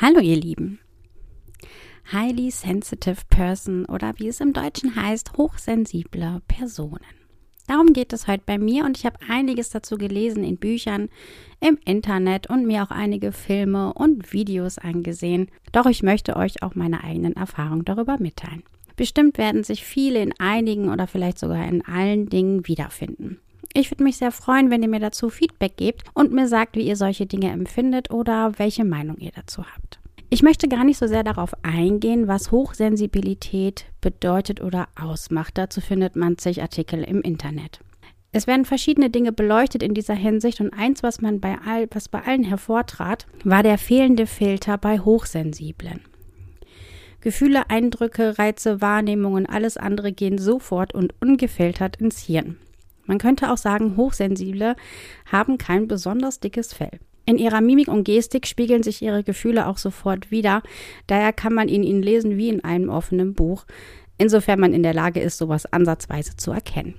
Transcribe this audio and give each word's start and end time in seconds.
Hallo 0.00 0.20
ihr 0.20 0.36
Lieben. 0.36 0.78
Highly 2.12 2.52
Sensitive 2.52 3.22
Person 3.30 3.84
oder 3.84 4.14
wie 4.18 4.28
es 4.28 4.40
im 4.40 4.52
Deutschen 4.52 4.94
heißt, 4.94 5.36
hochsensible 5.36 6.40
Personen. 6.46 7.00
Darum 7.66 7.92
geht 7.92 8.12
es 8.12 8.28
heute 8.28 8.44
bei 8.46 8.58
mir 8.58 8.84
und 8.84 8.96
ich 8.96 9.04
habe 9.04 9.18
einiges 9.28 9.70
dazu 9.70 9.98
gelesen 9.98 10.44
in 10.44 10.56
Büchern, 10.56 11.08
im 11.58 11.80
Internet 11.84 12.48
und 12.48 12.64
mir 12.64 12.84
auch 12.84 12.92
einige 12.92 13.32
Filme 13.32 13.92
und 13.92 14.32
Videos 14.32 14.78
angesehen. 14.78 15.50
Doch 15.72 15.86
ich 15.86 16.04
möchte 16.04 16.36
euch 16.36 16.62
auch 16.62 16.76
meine 16.76 17.02
eigenen 17.02 17.34
Erfahrungen 17.34 17.84
darüber 17.84 18.18
mitteilen. 18.20 18.62
Bestimmt 18.94 19.36
werden 19.36 19.64
sich 19.64 19.82
viele 19.82 20.22
in 20.22 20.32
einigen 20.38 20.90
oder 20.90 21.08
vielleicht 21.08 21.40
sogar 21.40 21.66
in 21.66 21.84
allen 21.84 22.28
Dingen 22.28 22.68
wiederfinden. 22.68 23.40
Ich 23.74 23.90
würde 23.90 24.04
mich 24.04 24.16
sehr 24.16 24.32
freuen, 24.32 24.70
wenn 24.70 24.82
ihr 24.82 24.88
mir 24.88 25.00
dazu 25.00 25.28
Feedback 25.28 25.76
gebt 25.76 26.04
und 26.14 26.32
mir 26.32 26.48
sagt, 26.48 26.76
wie 26.76 26.86
ihr 26.86 26.96
solche 26.96 27.26
Dinge 27.26 27.50
empfindet 27.50 28.10
oder 28.10 28.52
welche 28.58 28.84
Meinung 28.84 29.18
ihr 29.18 29.32
dazu 29.34 29.64
habt. 29.64 30.00
Ich 30.30 30.42
möchte 30.42 30.68
gar 30.68 30.84
nicht 30.84 30.98
so 30.98 31.06
sehr 31.06 31.24
darauf 31.24 31.52
eingehen, 31.62 32.28
was 32.28 32.50
Hochsensibilität 32.50 33.86
bedeutet 34.00 34.60
oder 34.60 34.88
ausmacht. 35.00 35.56
Dazu 35.56 35.80
findet 35.80 36.16
man 36.16 36.36
zig 36.36 36.60
Artikel 36.60 37.02
im 37.02 37.22
Internet. 37.22 37.80
Es 38.30 38.46
werden 38.46 38.66
verschiedene 38.66 39.08
Dinge 39.08 39.32
beleuchtet 39.32 39.82
in 39.82 39.94
dieser 39.94 40.14
Hinsicht 40.14 40.60
und 40.60 40.74
eins, 40.74 41.02
was 41.02 41.22
man 41.22 41.40
bei 41.40 41.56
all, 41.66 41.88
was 41.92 42.10
bei 42.10 42.22
allen 42.22 42.44
hervortrat, 42.44 43.26
war 43.42 43.62
der 43.62 43.78
fehlende 43.78 44.26
Filter 44.26 44.76
bei 44.76 44.98
Hochsensiblen. 44.98 46.00
Gefühle, 47.22 47.70
Eindrücke, 47.70 48.38
Reize, 48.38 48.82
Wahrnehmungen, 48.82 49.46
alles 49.46 49.78
andere 49.78 50.12
gehen 50.12 50.36
sofort 50.36 50.94
und 50.94 51.14
ungefiltert 51.20 51.96
ins 51.96 52.20
Hirn. 52.20 52.58
Man 53.08 53.18
könnte 53.18 53.50
auch 53.50 53.56
sagen, 53.56 53.96
Hochsensible 53.96 54.76
haben 55.26 55.58
kein 55.58 55.88
besonders 55.88 56.40
dickes 56.40 56.74
Fell. 56.74 57.00
In 57.24 57.38
ihrer 57.38 57.60
Mimik 57.60 57.88
und 57.88 58.04
Gestik 58.04 58.46
spiegeln 58.46 58.82
sich 58.82 59.02
ihre 59.02 59.24
Gefühle 59.24 59.66
auch 59.66 59.78
sofort 59.78 60.30
wieder. 60.30 60.62
Daher 61.06 61.32
kann 61.32 61.54
man 61.54 61.68
in 61.68 61.82
ihnen 61.82 62.02
lesen 62.02 62.36
wie 62.36 62.50
in 62.50 62.62
einem 62.62 62.90
offenen 62.90 63.34
Buch, 63.34 63.64
insofern 64.18 64.60
man 64.60 64.74
in 64.74 64.82
der 64.82 64.94
Lage 64.94 65.20
ist, 65.20 65.38
sowas 65.38 65.70
ansatzweise 65.72 66.36
zu 66.36 66.52
erkennen. 66.52 66.94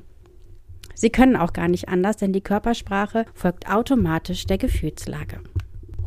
Sie 0.95 1.11
können 1.11 1.35
auch 1.35 1.53
gar 1.53 1.67
nicht 1.67 1.89
anders, 1.89 2.17
denn 2.17 2.33
die 2.33 2.41
Körpersprache 2.41 3.25
folgt 3.33 3.69
automatisch 3.69 4.45
der 4.45 4.57
Gefühlslage. 4.57 5.39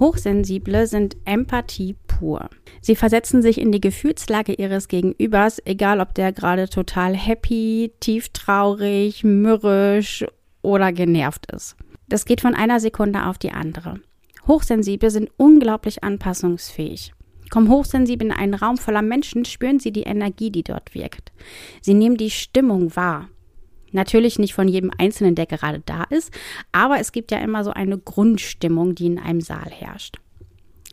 Hochsensible 0.03 0.89
sind 0.89 1.17
Empathie 1.27 1.95
pur. 2.09 2.51
Sie 2.81 2.97
versetzen 2.97 3.41
sich 3.41 3.61
in 3.61 3.71
die 3.71 3.81
Gefühlslage 3.81 4.53
ihres 4.53 4.89
Gegenübers, 4.89 5.63
egal 5.65 6.01
ob 6.01 6.13
der 6.15 6.33
gerade 6.33 6.69
total 6.69 7.15
happy, 7.15 7.93
tieftraurig, 8.01 9.23
mürrisch 9.23 10.25
oder 10.61 10.91
genervt 10.91 11.47
ist. 11.53 11.77
Das 12.09 12.25
geht 12.25 12.41
von 12.41 12.57
einer 12.57 12.81
Sekunde 12.81 13.27
auf 13.27 13.39
die 13.39 13.53
andere. 13.53 14.01
Hochsensible 14.49 15.13
sind 15.13 15.31
unglaublich 15.37 16.03
anpassungsfähig. 16.03 17.13
Kommen 17.51 17.69
hochsensibel 17.69 18.27
in 18.27 18.33
einen 18.33 18.55
Raum 18.55 18.79
voller 18.79 19.03
Menschen, 19.03 19.45
spüren 19.45 19.79
sie 19.79 19.93
die 19.93 20.03
Energie, 20.03 20.51
die 20.51 20.65
dort 20.65 20.97
wirkt. 20.97 21.31
Sie 21.81 21.95
nehmen 21.95 22.17
die 22.17 22.31
Stimmung 22.31 22.97
wahr. 22.97 23.29
Natürlich 23.93 24.39
nicht 24.39 24.55
von 24.55 24.69
jedem 24.69 24.91
Einzelnen, 24.99 25.35
der 25.35 25.47
gerade 25.47 25.83
da 25.85 26.05
ist, 26.05 26.33
aber 26.73 26.99
es 26.99 27.13
gibt 27.13 27.31
ja 27.31 27.39
immer 27.39 27.65
so 27.65 27.71
eine 27.71 27.99
Grundstimmung, 27.99 28.95
die 28.95 29.07
in 29.07 29.19
einem 29.19 29.41
Saal 29.41 29.71
herrscht. 29.71 30.17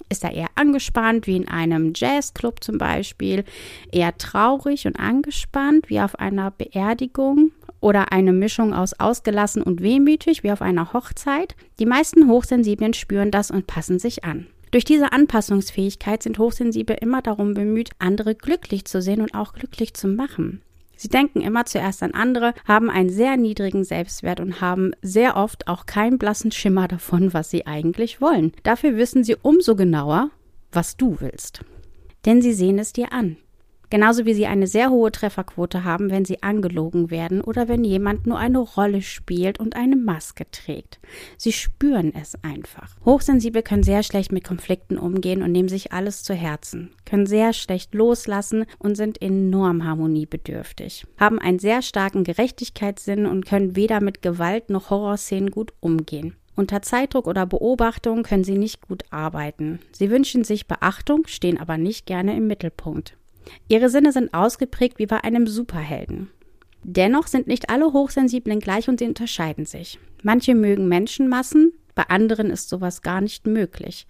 Ist 0.09 0.23
er 0.23 0.33
eher 0.33 0.47
angespannt, 0.55 1.27
wie 1.27 1.35
in 1.35 1.47
einem 1.47 1.93
Jazzclub 1.95 2.63
zum 2.63 2.77
Beispiel, 2.77 3.43
eher 3.91 4.17
traurig 4.17 4.87
und 4.87 4.99
angespannt, 4.99 5.89
wie 5.89 5.99
auf 6.01 6.17
einer 6.17 6.51
Beerdigung 6.51 7.51
oder 7.79 8.11
eine 8.11 8.33
Mischung 8.33 8.73
aus 8.73 8.99
ausgelassen 8.99 9.61
und 9.61 9.81
wehmütig, 9.81 10.43
wie 10.43 10.51
auf 10.51 10.61
einer 10.61 10.93
Hochzeit? 10.93 11.55
Die 11.79 11.85
meisten 11.85 12.27
Hochsensiblen 12.27 12.93
spüren 12.93 13.31
das 13.31 13.51
und 13.51 13.67
passen 13.67 13.99
sich 13.99 14.23
an. 14.23 14.47
Durch 14.71 14.85
diese 14.85 15.11
Anpassungsfähigkeit 15.11 16.21
sind 16.21 16.37
Hochsensible 16.37 16.95
immer 16.95 17.21
darum 17.21 17.53
bemüht, 17.53 17.89
andere 17.97 18.35
glücklich 18.35 18.85
zu 18.85 19.01
sehen 19.01 19.21
und 19.21 19.33
auch 19.33 19.53
glücklich 19.53 19.93
zu 19.93 20.07
machen. 20.07 20.61
Sie 21.01 21.07
denken 21.07 21.39
immer 21.39 21.63
zuerst 21.63 22.03
an 22.03 22.11
andere, 22.11 22.53
haben 22.67 22.89
einen 22.89 23.09
sehr 23.09 23.37
niedrigen 23.37 23.85
Selbstwert 23.85 24.41
und 24.41 24.59
haben 24.59 24.91
sehr 25.01 25.37
oft 25.37 25.69
auch 25.69 25.85
keinen 25.85 26.17
blassen 26.17 26.51
Schimmer 26.51 26.89
davon, 26.89 27.33
was 27.33 27.49
sie 27.49 27.65
eigentlich 27.65 28.19
wollen. 28.19 28.51
Dafür 28.63 28.97
wissen 28.97 29.23
sie 29.23 29.37
umso 29.41 29.77
genauer, 29.77 30.29
was 30.73 30.97
du 30.97 31.15
willst. 31.21 31.63
Denn 32.25 32.41
sie 32.41 32.51
sehen 32.51 32.79
es 32.79 32.91
dir 32.91 33.13
an. 33.13 33.37
Genauso 33.89 34.25
wie 34.25 34.33
sie 34.33 34.45
eine 34.45 34.67
sehr 34.67 34.91
hohe 34.91 35.11
Trefferquote 35.11 35.83
haben, 35.83 36.11
wenn 36.11 36.25
sie 36.25 36.43
angelogen 36.43 37.09
werden 37.09 37.41
oder 37.41 37.67
wenn 37.67 37.83
jemand 37.83 38.27
nur 38.27 38.37
eine 38.37 38.59
Rolle 38.59 39.01
spielt 39.01 39.59
und 39.59 39.75
eine 39.75 39.95
Maske 39.95 40.49
trägt. 40.51 40.99
Sie 41.37 41.51
spüren 41.51 42.13
es 42.13 42.35
einfach. 42.43 42.95
Hochsensible 43.03 43.63
können 43.63 43.83
sehr 43.83 44.03
schlecht 44.03 44.31
mit 44.31 44.43
Konflikten 44.43 44.97
umgehen 44.97 45.41
und 45.41 45.51
nehmen 45.51 45.69
sich 45.69 45.91
alles 45.91 46.23
zu 46.23 46.33
Herzen, 46.33 46.91
können 47.05 47.25
sehr 47.25 47.53
schlecht 47.53 47.95
loslassen 47.95 48.65
und 48.77 48.95
sind 48.95 49.21
enorm 49.21 49.83
harmoniebedürftig, 49.83 51.07
haben 51.19 51.39
einen 51.39 51.59
sehr 51.59 51.81
starken 51.81 52.23
Gerechtigkeitssinn 52.23 53.25
und 53.25 53.45
können 53.45 53.75
weder 53.75 54.01
mit 54.01 54.21
Gewalt 54.21 54.69
noch 54.69 54.91
Horrorszenen 54.91 55.49
gut 55.49 55.73
umgehen. 55.79 56.35
Unter 56.55 56.81
Zeitdruck 56.81 57.25
oder 57.25 57.45
Beobachtung 57.45 58.23
können 58.23 58.43
sie 58.43 58.57
nicht 58.57 58.81
gut 58.81 59.03
arbeiten. 59.11 59.79
Sie 59.93 60.11
wünschen 60.11 60.43
sich 60.43 60.67
Beachtung, 60.67 61.25
stehen 61.25 61.57
aber 61.57 61.77
nicht 61.77 62.05
gerne 62.05 62.35
im 62.35 62.47
Mittelpunkt. 62.47 63.15
Ihre 63.67 63.89
Sinne 63.89 64.11
sind 64.11 64.33
ausgeprägt 64.33 64.99
wie 64.99 65.05
bei 65.05 65.23
einem 65.23 65.47
Superhelden. 65.47 66.29
Dennoch 66.83 67.27
sind 67.27 67.47
nicht 67.47 67.69
alle 67.69 67.93
Hochsensiblen 67.93 68.59
gleich 68.59 68.87
und 68.87 68.99
sie 68.99 69.07
unterscheiden 69.07 69.65
sich. 69.65 69.99
Manche 70.23 70.55
mögen 70.55 70.87
Menschenmassen, 70.87 71.73
bei 71.95 72.03
anderen 72.03 72.49
ist 72.49 72.69
sowas 72.69 73.01
gar 73.01 73.21
nicht 73.21 73.45
möglich. 73.45 74.07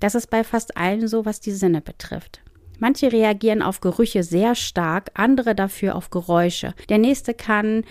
Das 0.00 0.14
ist 0.16 0.30
bei 0.30 0.42
fast 0.42 0.76
allen 0.76 1.06
so, 1.06 1.24
was 1.24 1.38
die 1.40 1.52
Sinne 1.52 1.80
betrifft. 1.80 2.42
Manche 2.80 3.12
reagieren 3.12 3.62
auf 3.62 3.80
Gerüche 3.80 4.24
sehr 4.24 4.56
stark, 4.56 5.12
andere 5.14 5.54
dafür 5.54 5.94
auf 5.94 6.10
Geräusche. 6.10 6.74
Der 6.88 6.98
nächste 6.98 7.34
kann 7.34 7.84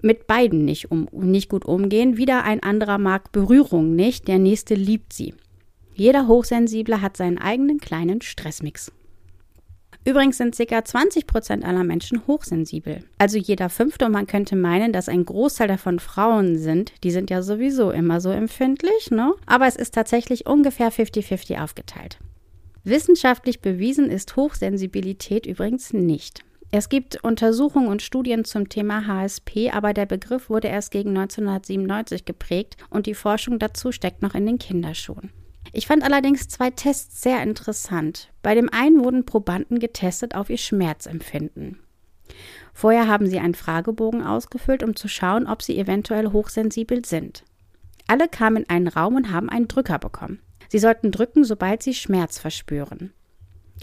mit 0.00 0.26
beiden 0.26 0.64
nicht, 0.64 0.90
um, 0.90 1.08
nicht 1.12 1.50
gut 1.50 1.66
umgehen, 1.66 2.16
wieder 2.16 2.44
ein 2.44 2.62
anderer 2.62 2.96
mag 2.96 3.32
Berührung 3.32 3.94
nicht, 3.94 4.28
der 4.28 4.38
nächste 4.38 4.74
liebt 4.74 5.12
sie. 5.12 5.34
Jeder 5.94 6.28
Hochsensible 6.28 7.02
hat 7.02 7.16
seinen 7.16 7.38
eigenen 7.38 7.78
kleinen 7.78 8.22
Stressmix. 8.22 8.92
Übrigens 10.04 10.38
sind 10.38 10.56
ca. 10.56 10.84
20 10.84 11.26
Prozent 11.26 11.64
aller 11.64 11.84
Menschen 11.84 12.26
hochsensibel. 12.26 13.04
Also 13.18 13.36
jeder 13.36 13.68
fünfte 13.68 14.06
und 14.06 14.12
man 14.12 14.26
könnte 14.26 14.56
meinen, 14.56 14.92
dass 14.92 15.08
ein 15.08 15.24
Großteil 15.24 15.68
davon 15.68 15.98
Frauen 15.98 16.56
sind. 16.56 16.92
Die 17.04 17.10
sind 17.10 17.30
ja 17.30 17.42
sowieso 17.42 17.90
immer 17.90 18.20
so 18.20 18.30
empfindlich, 18.30 19.10
ne? 19.10 19.34
Aber 19.46 19.66
es 19.66 19.76
ist 19.76 19.94
tatsächlich 19.94 20.46
ungefähr 20.46 20.90
50-50 20.90 21.62
aufgeteilt. 21.62 22.18
Wissenschaftlich 22.84 23.60
bewiesen 23.60 24.08
ist 24.08 24.34
Hochsensibilität 24.36 25.44
übrigens 25.44 25.92
nicht. 25.92 26.42
Es 26.70 26.88
gibt 26.88 27.22
Untersuchungen 27.24 27.88
und 27.88 28.02
Studien 28.02 28.44
zum 28.44 28.68
Thema 28.68 29.06
HSP, 29.06 29.70
aber 29.70 29.94
der 29.94 30.04
Begriff 30.04 30.50
wurde 30.50 30.68
erst 30.68 30.90
gegen 30.90 31.10
1997 31.10 32.26
geprägt 32.26 32.76
und 32.90 33.06
die 33.06 33.14
Forschung 33.14 33.58
dazu 33.58 33.90
steckt 33.90 34.20
noch 34.20 34.34
in 34.34 34.44
den 34.44 34.58
Kinderschuhen. 34.58 35.30
Ich 35.72 35.86
fand 35.86 36.02
allerdings 36.02 36.48
zwei 36.48 36.70
Tests 36.70 37.22
sehr 37.22 37.42
interessant. 37.42 38.30
Bei 38.42 38.54
dem 38.54 38.68
einen 38.72 39.04
wurden 39.04 39.24
Probanden 39.26 39.78
getestet 39.78 40.34
auf 40.34 40.50
ihr 40.50 40.58
Schmerzempfinden. 40.58 41.78
Vorher 42.72 43.08
haben 43.08 43.26
sie 43.26 43.38
einen 43.38 43.54
Fragebogen 43.54 44.22
ausgefüllt, 44.22 44.82
um 44.82 44.94
zu 44.94 45.08
schauen, 45.08 45.46
ob 45.46 45.62
sie 45.62 45.78
eventuell 45.78 46.32
hochsensibel 46.32 47.04
sind. 47.04 47.44
Alle 48.06 48.28
kamen 48.28 48.64
in 48.64 48.70
einen 48.70 48.88
Raum 48.88 49.16
und 49.16 49.32
haben 49.32 49.48
einen 49.48 49.68
Drücker 49.68 49.98
bekommen. 49.98 50.40
Sie 50.68 50.78
sollten 50.78 51.10
drücken, 51.10 51.44
sobald 51.44 51.82
sie 51.82 51.94
Schmerz 51.94 52.38
verspüren. 52.38 53.12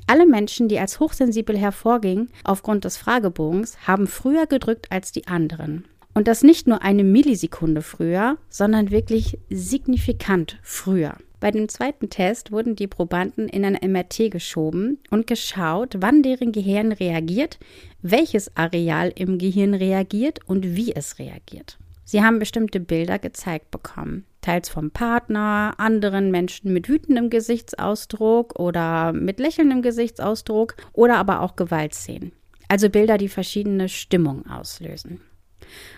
Alle 0.07 0.25
Menschen, 0.25 0.67
die 0.67 0.79
als 0.79 0.99
hochsensibel 0.99 1.57
hervorgingen, 1.57 2.29
aufgrund 2.43 2.85
des 2.85 2.97
Fragebogens, 2.97 3.87
haben 3.87 4.07
früher 4.07 4.45
gedrückt 4.45 4.91
als 4.91 5.11
die 5.11 5.27
anderen. 5.27 5.85
Und 6.13 6.27
das 6.27 6.43
nicht 6.43 6.67
nur 6.67 6.81
eine 6.81 7.03
Millisekunde 7.03 7.81
früher, 7.81 8.37
sondern 8.49 8.91
wirklich 8.91 9.37
signifikant 9.49 10.59
früher. 10.63 11.17
Bei 11.39 11.51
dem 11.51 11.69
zweiten 11.69 12.09
Test 12.09 12.51
wurden 12.51 12.75
die 12.75 12.87
Probanden 12.87 13.49
in 13.49 13.65
ein 13.65 13.77
MRT 13.91 14.31
geschoben 14.31 14.99
und 15.09 15.27
geschaut, 15.27 15.95
wann 15.99 16.23
deren 16.23 16.51
Gehirn 16.51 16.91
reagiert, 16.91 17.59
welches 18.01 18.55
Areal 18.55 19.11
im 19.15 19.37
Gehirn 19.37 19.73
reagiert 19.73 20.39
und 20.47 20.75
wie 20.75 20.93
es 20.93 21.19
reagiert. 21.19 21.77
Sie 22.03 22.23
haben 22.23 22.37
bestimmte 22.37 22.79
Bilder 22.79 23.17
gezeigt 23.17 23.71
bekommen, 23.71 24.25
teils 24.41 24.69
vom 24.69 24.91
Partner, 24.91 25.73
anderen 25.77 26.29
Menschen 26.29 26.71
mit 26.71 26.87
wütendem 26.87 27.31
Gesichtsausdruck 27.31 28.59
oder 28.59 29.11
mit 29.11 29.39
lächelndem 29.39 29.81
Gesichtsausdruck 29.81 30.75
oder 30.93 31.17
aber 31.17 31.41
auch 31.41 31.55
Gewaltszenen. 31.55 32.31
Also 32.67 32.89
Bilder, 32.89 33.17
die 33.17 33.29
verschiedene 33.29 33.89
Stimmungen 33.89 34.47
auslösen. 34.47 35.21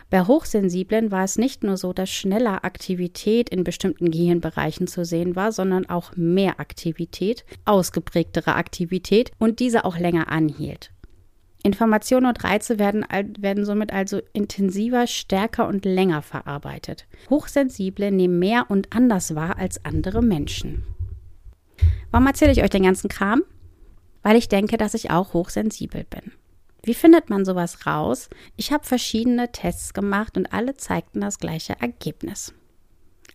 Bei 0.09 0.24
Hochsensiblen 0.24 1.12
war 1.12 1.25
es 1.25 1.38
nicht 1.38 1.63
nur 1.63 1.75
so, 1.75 1.92
dass 1.92 2.09
schneller 2.09 2.63
Aktivität 2.63 3.50
in 3.50 3.65
bestimmten 3.65 4.09
Gehirnbereichen 4.09 4.88
zu 4.88 5.04
sehen 5.04 5.36
war, 5.36 5.51
sondern 5.51 5.89
auch 5.89 6.15
mehr 6.15 6.62
Aktivität, 6.62 7.44
ausgeprägtere 7.65 8.56
Aktivität 8.56 9.31
und 9.38 9.59
diese 9.59 9.83
auch 9.83 9.98
länger 9.98 10.30
anhielt. 10.30 10.92
Informationen 11.62 12.27
und 12.27 12.42
Reize 12.45 12.80
werden, 12.80 13.06
werden 13.39 13.65
somit 13.65 13.92
also 13.92 14.21
intensiver, 14.31 15.07
stärker 15.07 15.68
und 15.68 15.83
länger 15.83 16.21
verarbeitet. 16.21 17.06
Hochsensible 17.30 18.09
nehmen 18.12 18.39
mehr 18.39 18.68
und 18.69 18.94
anders 18.95 19.36
wahr 19.36 19.57
als 19.57 19.83
andere 19.83 20.21
Menschen. 20.21 20.83
Warum 22.12 22.27
erzähle 22.27 22.54
ich 22.54 22.63
euch 22.63 22.69
den 22.69 22.83
ganzen 22.83 23.09
Kram? 23.09 23.44
Weil 24.24 24.38
ich 24.38 24.48
denke, 24.48 24.77
dass 24.77 24.94
ich 24.94 25.12
auch 25.12 25.33
hochsensibel 25.33 26.06
bin. 26.06 26.31
Wie 26.83 26.94
findet 26.94 27.29
man 27.29 27.45
sowas 27.45 27.85
raus? 27.85 28.29
Ich 28.56 28.71
habe 28.71 28.85
verschiedene 28.85 29.51
Tests 29.51 29.94
gemacht 29.94 30.38
und 30.38 30.53
alle 30.53 30.75
zeigten 30.75 31.21
das 31.21 31.39
gleiche 31.39 31.75
Ergebnis. 31.79 32.53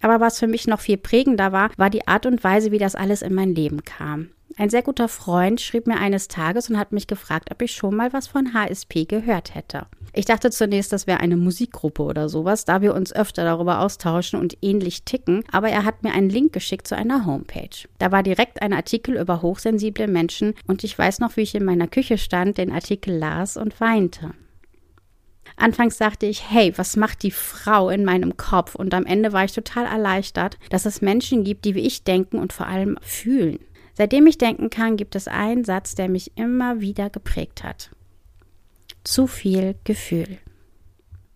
Aber 0.00 0.20
was 0.20 0.38
für 0.38 0.48
mich 0.48 0.66
noch 0.66 0.80
viel 0.80 0.96
prägender 0.96 1.52
war, 1.52 1.70
war 1.76 1.90
die 1.90 2.06
Art 2.08 2.26
und 2.26 2.42
Weise, 2.42 2.72
wie 2.72 2.78
das 2.78 2.94
alles 2.94 3.22
in 3.22 3.34
mein 3.34 3.54
Leben 3.54 3.84
kam. 3.84 4.30
Ein 4.56 4.68
sehr 4.68 4.82
guter 4.82 5.08
Freund 5.08 5.60
schrieb 5.60 5.86
mir 5.86 5.96
eines 5.96 6.28
Tages 6.28 6.68
und 6.68 6.78
hat 6.78 6.92
mich 6.92 7.06
gefragt, 7.06 7.50
ob 7.50 7.62
ich 7.62 7.72
schon 7.72 7.96
mal 7.96 8.12
was 8.12 8.26
von 8.26 8.52
HSP 8.52 9.04
gehört 9.06 9.54
hätte. 9.54 9.86
Ich 10.14 10.26
dachte 10.26 10.50
zunächst, 10.50 10.92
das 10.92 11.06
wäre 11.06 11.20
eine 11.20 11.38
Musikgruppe 11.38 12.02
oder 12.02 12.28
sowas, 12.28 12.66
da 12.66 12.82
wir 12.82 12.94
uns 12.94 13.14
öfter 13.14 13.44
darüber 13.44 13.80
austauschen 13.80 14.38
und 14.38 14.58
ähnlich 14.60 15.04
ticken, 15.04 15.42
aber 15.50 15.70
er 15.70 15.86
hat 15.86 16.02
mir 16.02 16.12
einen 16.12 16.28
Link 16.28 16.52
geschickt 16.52 16.86
zu 16.86 16.94
einer 16.94 17.24
Homepage. 17.24 17.88
Da 17.98 18.12
war 18.12 18.22
direkt 18.22 18.60
ein 18.60 18.74
Artikel 18.74 19.16
über 19.16 19.40
hochsensible 19.40 20.08
Menschen 20.08 20.54
und 20.66 20.84
ich 20.84 20.98
weiß 20.98 21.20
noch, 21.20 21.36
wie 21.38 21.42
ich 21.42 21.54
in 21.54 21.64
meiner 21.64 21.88
Küche 21.88 22.18
stand, 22.18 22.58
den 22.58 22.70
Artikel 22.70 23.16
las 23.16 23.56
und 23.56 23.80
weinte. 23.80 24.34
Anfangs 25.56 25.96
dachte 25.96 26.26
ich, 26.26 26.50
hey, 26.50 26.72
was 26.76 26.96
macht 26.96 27.22
die 27.22 27.30
Frau 27.30 27.88
in 27.88 28.04
meinem 28.04 28.36
Kopf? 28.36 28.74
Und 28.74 28.94
am 28.94 29.06
Ende 29.06 29.32
war 29.32 29.44
ich 29.44 29.52
total 29.52 29.86
erleichtert, 29.86 30.58
dass 30.70 30.86
es 30.86 31.02
Menschen 31.02 31.44
gibt, 31.44 31.64
die 31.64 31.74
wie 31.74 31.86
ich 31.86 32.04
denken 32.04 32.38
und 32.38 32.52
vor 32.52 32.66
allem 32.66 32.98
fühlen. 33.00 33.58
Seitdem 33.94 34.26
ich 34.26 34.38
denken 34.38 34.70
kann, 34.70 34.96
gibt 34.96 35.14
es 35.14 35.28
einen 35.28 35.64
Satz, 35.64 35.94
der 35.94 36.08
mich 36.08 36.32
immer 36.36 36.80
wieder 36.80 37.10
geprägt 37.10 37.62
hat. 37.62 37.90
Zu 39.04 39.26
viel 39.26 39.74
Gefühl. 39.84 40.38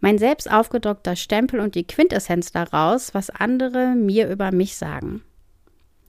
Mein 0.00 0.18
selbst 0.18 0.50
aufgedruckter 0.50 1.16
Stempel 1.16 1.58
und 1.58 1.74
die 1.74 1.86
Quintessenz 1.86 2.52
daraus, 2.52 3.12
was 3.12 3.30
andere 3.30 3.94
mir 3.96 4.28
über 4.28 4.52
mich 4.52 4.76
sagen. 4.76 5.22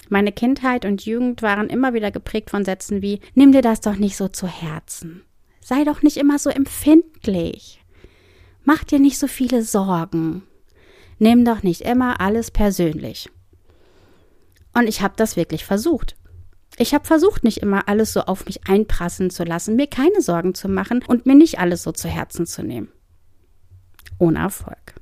Meine 0.10 0.32
Kindheit 0.32 0.86
und 0.86 1.06
Jugend 1.06 1.42
waren 1.42 1.70
immer 1.70 1.94
wieder 1.94 2.12
geprägt 2.12 2.50
von 2.50 2.64
Sätzen 2.64 3.02
wie 3.02 3.20
Nimm 3.34 3.52
dir 3.52 3.62
das 3.62 3.82
doch 3.82 3.96
nicht 3.96 4.16
so 4.16 4.28
zu 4.28 4.48
Herzen. 4.48 5.24
Sei 5.62 5.84
doch 5.84 6.02
nicht 6.02 6.18
immer 6.18 6.40
so 6.40 6.50
empfindlich. 6.50 7.82
Mach 8.64 8.84
dir 8.84 9.00
nicht 9.00 9.18
so 9.18 9.28
viele 9.28 9.64
Sorgen. 9.64 10.44
Nimm 11.20 11.44
doch 11.44 11.64
nicht 11.64 11.82
immer 11.82 12.22
alles 12.22 12.52
persönlich. 12.52 13.30
Und 14.74 14.88
ich 14.88 15.02
habe 15.02 15.16
das 15.18 15.36
wirklich 15.36 15.66
versucht. 15.66 16.16
Ich 16.78 16.94
habe 16.94 17.06
versucht, 17.06 17.44
nicht 17.44 17.60
immer 17.60 17.88
alles 17.88 18.14
so 18.14 18.22
auf 18.22 18.46
mich 18.46 18.68
einprassen 18.68 19.30
zu 19.30 19.44
lassen, 19.44 19.76
mir 19.76 19.88
keine 19.88 20.22
Sorgen 20.22 20.54
zu 20.54 20.68
machen 20.68 21.04
und 21.08 21.26
mir 21.26 21.36
nicht 21.36 21.60
alles 21.60 21.84
so 21.84 21.92
zu 21.92 22.08
Herzen 22.08 22.46
zu 22.46 22.62
nehmen. 22.62 22.90
Ohne 24.20 24.40
Erfolg. 24.40 24.96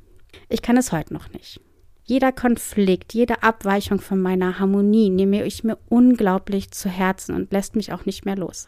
Ich 0.48 0.62
kann 0.62 0.78
es 0.78 0.92
heute 0.92 1.14
noch 1.14 1.32
nicht. 1.32 1.60
Jeder 2.04 2.32
Konflikt, 2.32 3.14
jede 3.14 3.42
Abweichung 3.42 4.00
von 4.00 4.22
meiner 4.22 4.60
Harmonie 4.60 5.10
nehme 5.10 5.44
ich 5.44 5.64
mir 5.64 5.78
unglaublich 5.90 6.72
zu 6.72 6.88
Herzen 6.88 7.36
und 7.36 7.52
lässt 7.52 7.76
mich 7.76 7.92
auch 7.92 8.06
nicht 8.06 8.26
mehr 8.26 8.38
los. 8.38 8.68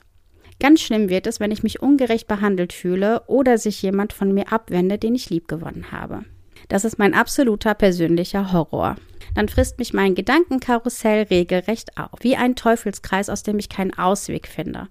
Ganz 0.60 0.82
schlimm 0.82 1.10
wird 1.10 1.28
es, 1.28 1.40
wenn 1.40 1.52
ich 1.52 1.62
mich 1.62 1.82
ungerecht 1.82 2.28
behandelt 2.28 2.74
fühle 2.74 3.22
oder 3.28 3.60
sich 3.60 3.82
jemand 3.82 4.12
von 4.12 4.34
mir 4.34 4.52
abwendet, 4.52 5.04
den 5.04 5.14
ich 5.14 5.30
liebgewonnen 5.30 5.92
habe. 5.92 6.24
Das 6.68 6.84
ist 6.84 6.98
mein 6.98 7.14
absoluter 7.14 7.76
persönlicher 7.76 8.52
Horror 8.52 8.96
dann 9.38 9.50
frisst 9.50 9.78
mich 9.78 9.94
mein 9.94 10.16
Gedankenkarussell 10.16 11.28
regelrecht 11.30 11.96
auf, 11.96 12.18
wie 12.22 12.36
ein 12.36 12.56
Teufelskreis, 12.56 13.30
aus 13.30 13.44
dem 13.44 13.60
ich 13.60 13.70
keinen 13.70 13.96
Ausweg 13.96 14.48
finde. 14.48 14.88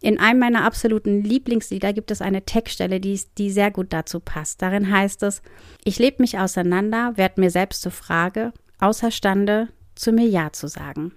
In 0.00 0.18
einem 0.18 0.40
meiner 0.40 0.64
absoluten 0.64 1.22
Lieblingslieder 1.22 1.92
gibt 1.92 2.10
es 2.10 2.20
eine 2.20 2.44
Textstelle, 2.44 2.98
die, 2.98 3.20
die 3.38 3.48
sehr 3.48 3.70
gut 3.70 3.92
dazu 3.92 4.18
passt. 4.18 4.60
Darin 4.60 4.90
heißt 4.90 5.22
es, 5.22 5.40
ich 5.84 6.00
lebe 6.00 6.20
mich 6.20 6.36
auseinander, 6.36 7.12
werd 7.16 7.38
mir 7.38 7.48
selbst 7.48 7.82
zur 7.82 7.92
Frage, 7.92 8.52
außerstande, 8.80 9.68
zu 9.94 10.10
mir 10.10 10.26
Ja 10.26 10.52
zu 10.52 10.66
sagen. 10.66 11.12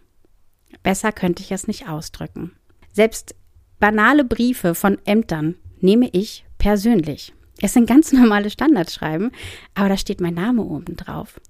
Besser 0.84 1.12
könnte 1.12 1.42
ich 1.42 1.52
es 1.52 1.66
nicht 1.66 1.90
ausdrücken. 1.90 2.52
Selbst 2.94 3.34
banale 3.80 4.24
Briefe 4.24 4.76
von 4.76 5.00
Ämtern 5.06 5.56
nehme 5.80 6.08
ich 6.14 6.46
persönlich. 6.60 7.34
Es 7.64 7.74
sind 7.74 7.90
ganz 7.90 8.14
normale 8.14 8.52
Standardschreiben, 8.52 9.32
aber 9.74 9.90
da 9.90 9.98
steht 9.98 10.22
mein 10.22 10.36
Name 10.36 10.62
oben 10.62 10.96
drauf. 10.96 11.42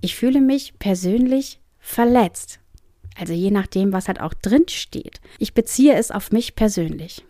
Ich 0.00 0.16
fühle 0.16 0.40
mich 0.40 0.78
persönlich 0.78 1.60
verletzt. 1.78 2.60
Also 3.18 3.32
je 3.32 3.50
nachdem, 3.50 3.92
was 3.92 4.08
halt 4.08 4.20
auch 4.20 4.34
drin 4.34 4.64
steht. 4.68 5.20
Ich 5.38 5.54
beziehe 5.54 5.94
es 5.94 6.10
auf 6.10 6.32
mich 6.32 6.54
persönlich. 6.54 7.24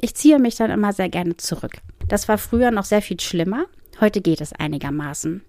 Ich 0.00 0.14
ziehe 0.14 0.38
mich 0.38 0.56
dann 0.56 0.70
immer 0.70 0.92
sehr 0.92 1.08
gerne 1.08 1.36
zurück. 1.36 1.78
Das 2.08 2.28
war 2.28 2.38
früher 2.38 2.70
noch 2.70 2.84
sehr 2.84 3.02
viel 3.02 3.20
schlimmer. 3.20 3.66
Heute 4.00 4.20
geht 4.20 4.40
es 4.40 4.52
einigermaßen. 4.52 5.42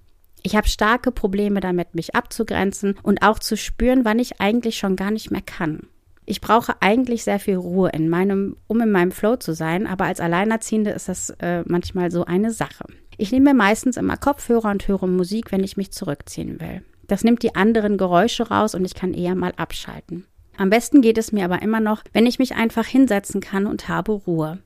Ich 0.44 0.55
habe 0.55 0.67
starke 0.67 1.11
Probleme 1.11 1.59
damit, 1.59 1.95
mich 1.95 2.15
abzugrenzen 2.15 2.95
und 3.03 3.21
auch 3.21 3.39
zu 3.39 3.57
spüren, 3.57 4.05
wann 4.05 4.19
ich 4.19 4.39
eigentlich 4.39 4.77
schon 4.77 4.95
gar 4.95 5.11
nicht 5.11 5.31
mehr 5.31 5.41
kann. 5.41 5.88
Ich 6.29 6.41
brauche 6.41 6.75
eigentlich 6.81 7.24
sehr 7.24 7.39
viel 7.39 7.56
Ruhe 7.56 7.89
in 7.94 8.09
meinem, 8.09 8.57
um 8.68 8.81
in 8.81 8.91
meinem 8.91 9.12
Flow 9.12 9.38
zu 9.38 9.53
sein, 9.53 9.88
aber 9.88 10.06
als 10.06 10.19
Alleinerziehende 10.19 10.89
ist 10.89 11.07
das 11.07 11.29
äh, 11.39 11.63
manchmal 11.65 12.12
so 12.12 12.25
eine 12.25 12.51
Sache. 12.51 12.83
Ich 13.18 13.31
nehme 13.31 13.53
meistens 13.53 13.95
immer 13.95 14.18
Kopfhörer 14.18 14.69
und 14.69 14.85
höre 14.89 15.07
Musik, 15.07 15.53
wenn 15.53 15.63
ich 15.63 15.77
mich 15.77 15.91
zurückziehen 15.91 16.59
will. 16.59 16.83
Das 17.07 17.24
nimmt 17.24 17.44
die 17.44 17.56
anderen 17.56 17.97
Geräusche 17.97 18.50
raus 18.50 18.75
und 18.75 18.83
ich 18.83 18.94
kann 18.94 19.13
eher 19.13 19.35
mal 19.35 19.53
abschalten. 19.56 20.25
Am 20.57 20.69
besten 20.69 21.01
geht 21.01 21.18
es 21.18 21.31
mir 21.31 21.45
aber 21.45 21.62
immer 21.62 21.79
noch, 21.79 22.03
wenn 22.12 22.25
ich 22.25 22.39
mich 22.39 22.56
einfach 22.56 22.85
hinsetzen 22.85 23.39
kann 23.39 23.65
und 23.65 23.88
habe 23.88 24.12
Ruhe. 24.12 24.59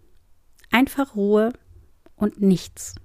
Einfach 0.71 1.15
Ruhe 1.15 1.53
und 2.15 2.41
nichts. 2.41 2.95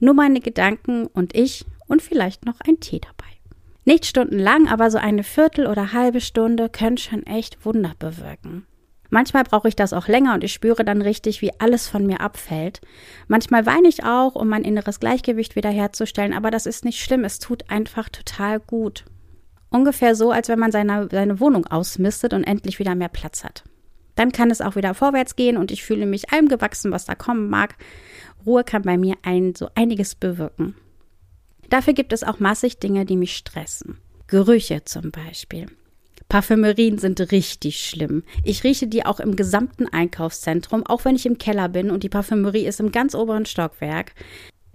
Nur 0.00 0.14
meine 0.14 0.40
Gedanken 0.40 1.08
und 1.08 1.36
ich 1.36 1.66
und 1.88 2.00
vielleicht 2.00 2.46
noch 2.46 2.58
ein 2.66 2.80
Tee 2.80 3.00
dabei. 3.00 3.15
Nicht 3.88 4.04
stundenlang, 4.04 4.66
aber 4.66 4.90
so 4.90 4.98
eine 4.98 5.22
Viertel 5.22 5.68
oder 5.68 5.92
halbe 5.92 6.20
Stunde 6.20 6.68
können 6.68 6.96
schon 6.96 7.24
echt 7.24 7.64
Wunder 7.64 7.92
bewirken. 7.96 8.66
Manchmal 9.10 9.44
brauche 9.44 9.68
ich 9.68 9.76
das 9.76 9.92
auch 9.92 10.08
länger 10.08 10.34
und 10.34 10.42
ich 10.42 10.52
spüre 10.52 10.84
dann 10.84 11.02
richtig, 11.02 11.40
wie 11.40 11.52
alles 11.60 11.86
von 11.86 12.04
mir 12.04 12.20
abfällt. 12.20 12.80
Manchmal 13.28 13.64
weine 13.64 13.86
ich 13.86 14.02
auch, 14.02 14.34
um 14.34 14.48
mein 14.48 14.64
inneres 14.64 14.98
Gleichgewicht 14.98 15.54
wiederherzustellen, 15.54 16.34
aber 16.34 16.50
das 16.50 16.66
ist 16.66 16.84
nicht 16.84 17.00
schlimm, 17.00 17.22
es 17.22 17.38
tut 17.38 17.70
einfach 17.70 18.08
total 18.08 18.58
gut. 18.58 19.04
Ungefähr 19.70 20.16
so, 20.16 20.32
als 20.32 20.48
wenn 20.48 20.58
man 20.58 20.72
seine, 20.72 21.08
seine 21.08 21.38
Wohnung 21.38 21.68
ausmistet 21.68 22.34
und 22.34 22.42
endlich 22.42 22.80
wieder 22.80 22.96
mehr 22.96 23.08
Platz 23.08 23.44
hat. 23.44 23.62
Dann 24.16 24.32
kann 24.32 24.50
es 24.50 24.60
auch 24.60 24.74
wieder 24.74 24.94
vorwärts 24.94 25.36
gehen 25.36 25.56
und 25.56 25.70
ich 25.70 25.84
fühle 25.84 26.06
mich 26.06 26.32
allem 26.32 26.48
gewachsen, 26.48 26.90
was 26.90 27.04
da 27.04 27.14
kommen 27.14 27.48
mag. 27.48 27.76
Ruhe 28.44 28.64
kann 28.64 28.82
bei 28.82 28.98
mir 28.98 29.14
ein, 29.22 29.54
so 29.54 29.68
einiges 29.76 30.16
bewirken. 30.16 30.74
Dafür 31.70 31.92
gibt 31.92 32.12
es 32.12 32.24
auch 32.24 32.38
massig 32.38 32.78
Dinge, 32.78 33.04
die 33.04 33.16
mich 33.16 33.36
stressen. 33.36 33.98
Gerüche 34.26 34.84
zum 34.84 35.10
Beispiel. 35.10 35.66
Parfümerien 36.28 36.98
sind 36.98 37.20
richtig 37.30 37.84
schlimm. 37.84 38.24
Ich 38.42 38.64
rieche 38.64 38.88
die 38.88 39.06
auch 39.06 39.20
im 39.20 39.36
gesamten 39.36 39.86
Einkaufszentrum, 39.86 40.84
auch 40.84 41.04
wenn 41.04 41.14
ich 41.14 41.26
im 41.26 41.38
Keller 41.38 41.68
bin 41.68 41.90
und 41.90 42.02
die 42.02 42.08
Parfümerie 42.08 42.66
ist 42.66 42.80
im 42.80 42.90
ganz 42.90 43.14
oberen 43.14 43.46
Stockwerk. 43.46 44.12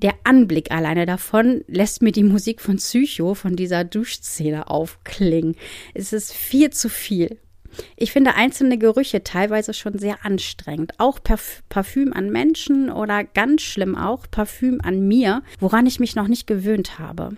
Der 0.01 0.13
Anblick 0.23 0.71
alleine 0.71 1.05
davon 1.05 1.63
lässt 1.67 2.01
mir 2.01 2.11
die 2.11 2.23
Musik 2.23 2.61
von 2.61 2.77
Psycho, 2.77 3.35
von 3.35 3.55
dieser 3.55 3.83
Duschszene 3.83 4.69
aufklingen. 4.69 5.55
Es 5.93 6.13
ist 6.13 6.33
viel 6.33 6.71
zu 6.71 6.89
viel. 6.89 7.37
Ich 7.95 8.11
finde 8.11 8.35
einzelne 8.35 8.77
Gerüche 8.77 9.23
teilweise 9.23 9.73
schon 9.73 9.97
sehr 9.97 10.25
anstrengend. 10.25 10.93
Auch 10.97 11.21
Parf 11.23 11.63
Parfüm 11.69 12.13
an 12.13 12.29
Menschen 12.29 12.91
oder 12.91 13.23
ganz 13.23 13.61
schlimm 13.61 13.95
auch 13.95 14.25
Parfüm 14.29 14.81
an 14.81 15.07
mir, 15.07 15.43
woran 15.59 15.85
ich 15.85 15.99
mich 15.99 16.15
noch 16.15 16.27
nicht 16.27 16.47
gewöhnt 16.47 16.99
habe. 16.99 17.37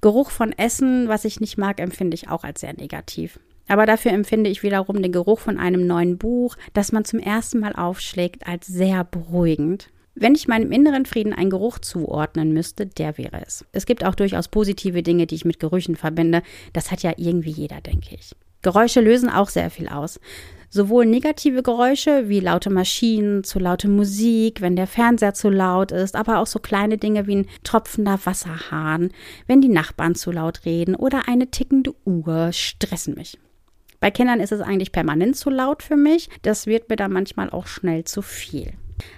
Geruch 0.00 0.30
von 0.30 0.52
Essen, 0.52 1.08
was 1.08 1.24
ich 1.24 1.40
nicht 1.40 1.58
mag, 1.58 1.80
empfinde 1.80 2.14
ich 2.14 2.28
auch 2.28 2.44
als 2.44 2.60
sehr 2.60 2.74
negativ. 2.74 3.38
Aber 3.68 3.86
dafür 3.86 4.10
empfinde 4.10 4.50
ich 4.50 4.62
wiederum 4.62 5.00
den 5.00 5.12
Geruch 5.12 5.38
von 5.38 5.58
einem 5.58 5.86
neuen 5.86 6.18
Buch, 6.18 6.56
das 6.74 6.92
man 6.92 7.04
zum 7.04 7.20
ersten 7.20 7.60
Mal 7.60 7.74
aufschlägt, 7.74 8.46
als 8.46 8.66
sehr 8.66 9.04
beruhigend. 9.04 9.88
Wenn 10.14 10.34
ich 10.34 10.48
meinem 10.48 10.72
inneren 10.72 11.06
Frieden 11.06 11.32
einen 11.32 11.50
Geruch 11.50 11.78
zuordnen 11.78 12.52
müsste, 12.52 12.86
der 12.86 13.16
wäre 13.16 13.40
es. 13.46 13.64
Es 13.72 13.86
gibt 13.86 14.04
auch 14.04 14.14
durchaus 14.14 14.48
positive 14.48 15.02
Dinge, 15.02 15.26
die 15.26 15.36
ich 15.36 15.44
mit 15.44 15.58
Gerüchen 15.58 15.96
verbinde. 15.96 16.42
Das 16.72 16.90
hat 16.90 17.02
ja 17.02 17.14
irgendwie 17.16 17.50
jeder, 17.50 17.80
denke 17.80 18.14
ich. 18.14 18.32
Geräusche 18.62 19.00
lösen 19.00 19.28
auch 19.28 19.48
sehr 19.48 19.70
viel 19.70 19.88
aus. 19.88 20.20
Sowohl 20.70 21.04
negative 21.04 21.62
Geräusche 21.62 22.30
wie 22.30 22.40
laute 22.40 22.70
Maschinen, 22.70 23.44
zu 23.44 23.58
laute 23.58 23.88
Musik, 23.88 24.62
wenn 24.62 24.74
der 24.74 24.86
Fernseher 24.86 25.34
zu 25.34 25.50
laut 25.50 25.92
ist, 25.92 26.16
aber 26.16 26.38
auch 26.38 26.46
so 26.46 26.60
kleine 26.60 26.96
Dinge 26.96 27.26
wie 27.26 27.36
ein 27.36 27.48
tropfender 27.62 28.18
Wasserhahn, 28.24 29.10
wenn 29.46 29.60
die 29.60 29.68
Nachbarn 29.68 30.14
zu 30.14 30.30
laut 30.30 30.64
reden 30.64 30.94
oder 30.94 31.28
eine 31.28 31.50
tickende 31.50 31.94
Uhr 32.06 32.52
stressen 32.52 33.14
mich. 33.16 33.38
Bei 34.00 34.10
Kindern 34.10 34.40
ist 34.40 34.50
es 34.50 34.62
eigentlich 34.62 34.92
permanent 34.92 35.36
zu 35.36 35.50
laut 35.50 35.82
für 35.82 35.96
mich. 35.96 36.30
Das 36.40 36.66
wird 36.66 36.88
mir 36.88 36.96
dann 36.96 37.12
manchmal 37.12 37.50
auch 37.50 37.66
schnell 37.66 38.04
zu 38.04 38.22
viel. 38.22 38.72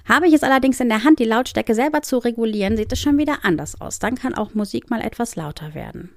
Habe 0.07 0.27
ich 0.27 0.35
es 0.35 0.43
allerdings 0.43 0.81
in 0.81 0.89
der 0.89 1.05
Hand, 1.05 1.21
die 1.21 1.25
Lautstärke 1.25 1.75
selber 1.75 2.03
zu 2.03 2.19
regulieren, 2.19 2.77
sieht 2.77 2.93
es 2.93 3.01
schon 3.01 3.17
wieder 3.17 3.45
anders 3.45 3.81
aus. 3.81 3.99
Dann 3.99 4.17
kann 4.17 4.35
auch 4.35 4.55
Musik 4.55 4.91
mal 4.91 5.01
etwas 5.01 5.37
lauter 5.37 5.75
werden. 5.75 6.11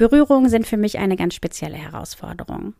Berührungen 0.00 0.48
sind 0.48 0.66
für 0.66 0.78
mich 0.78 0.98
eine 0.98 1.14
ganz 1.14 1.34
spezielle 1.34 1.76
Herausforderung. 1.76 2.72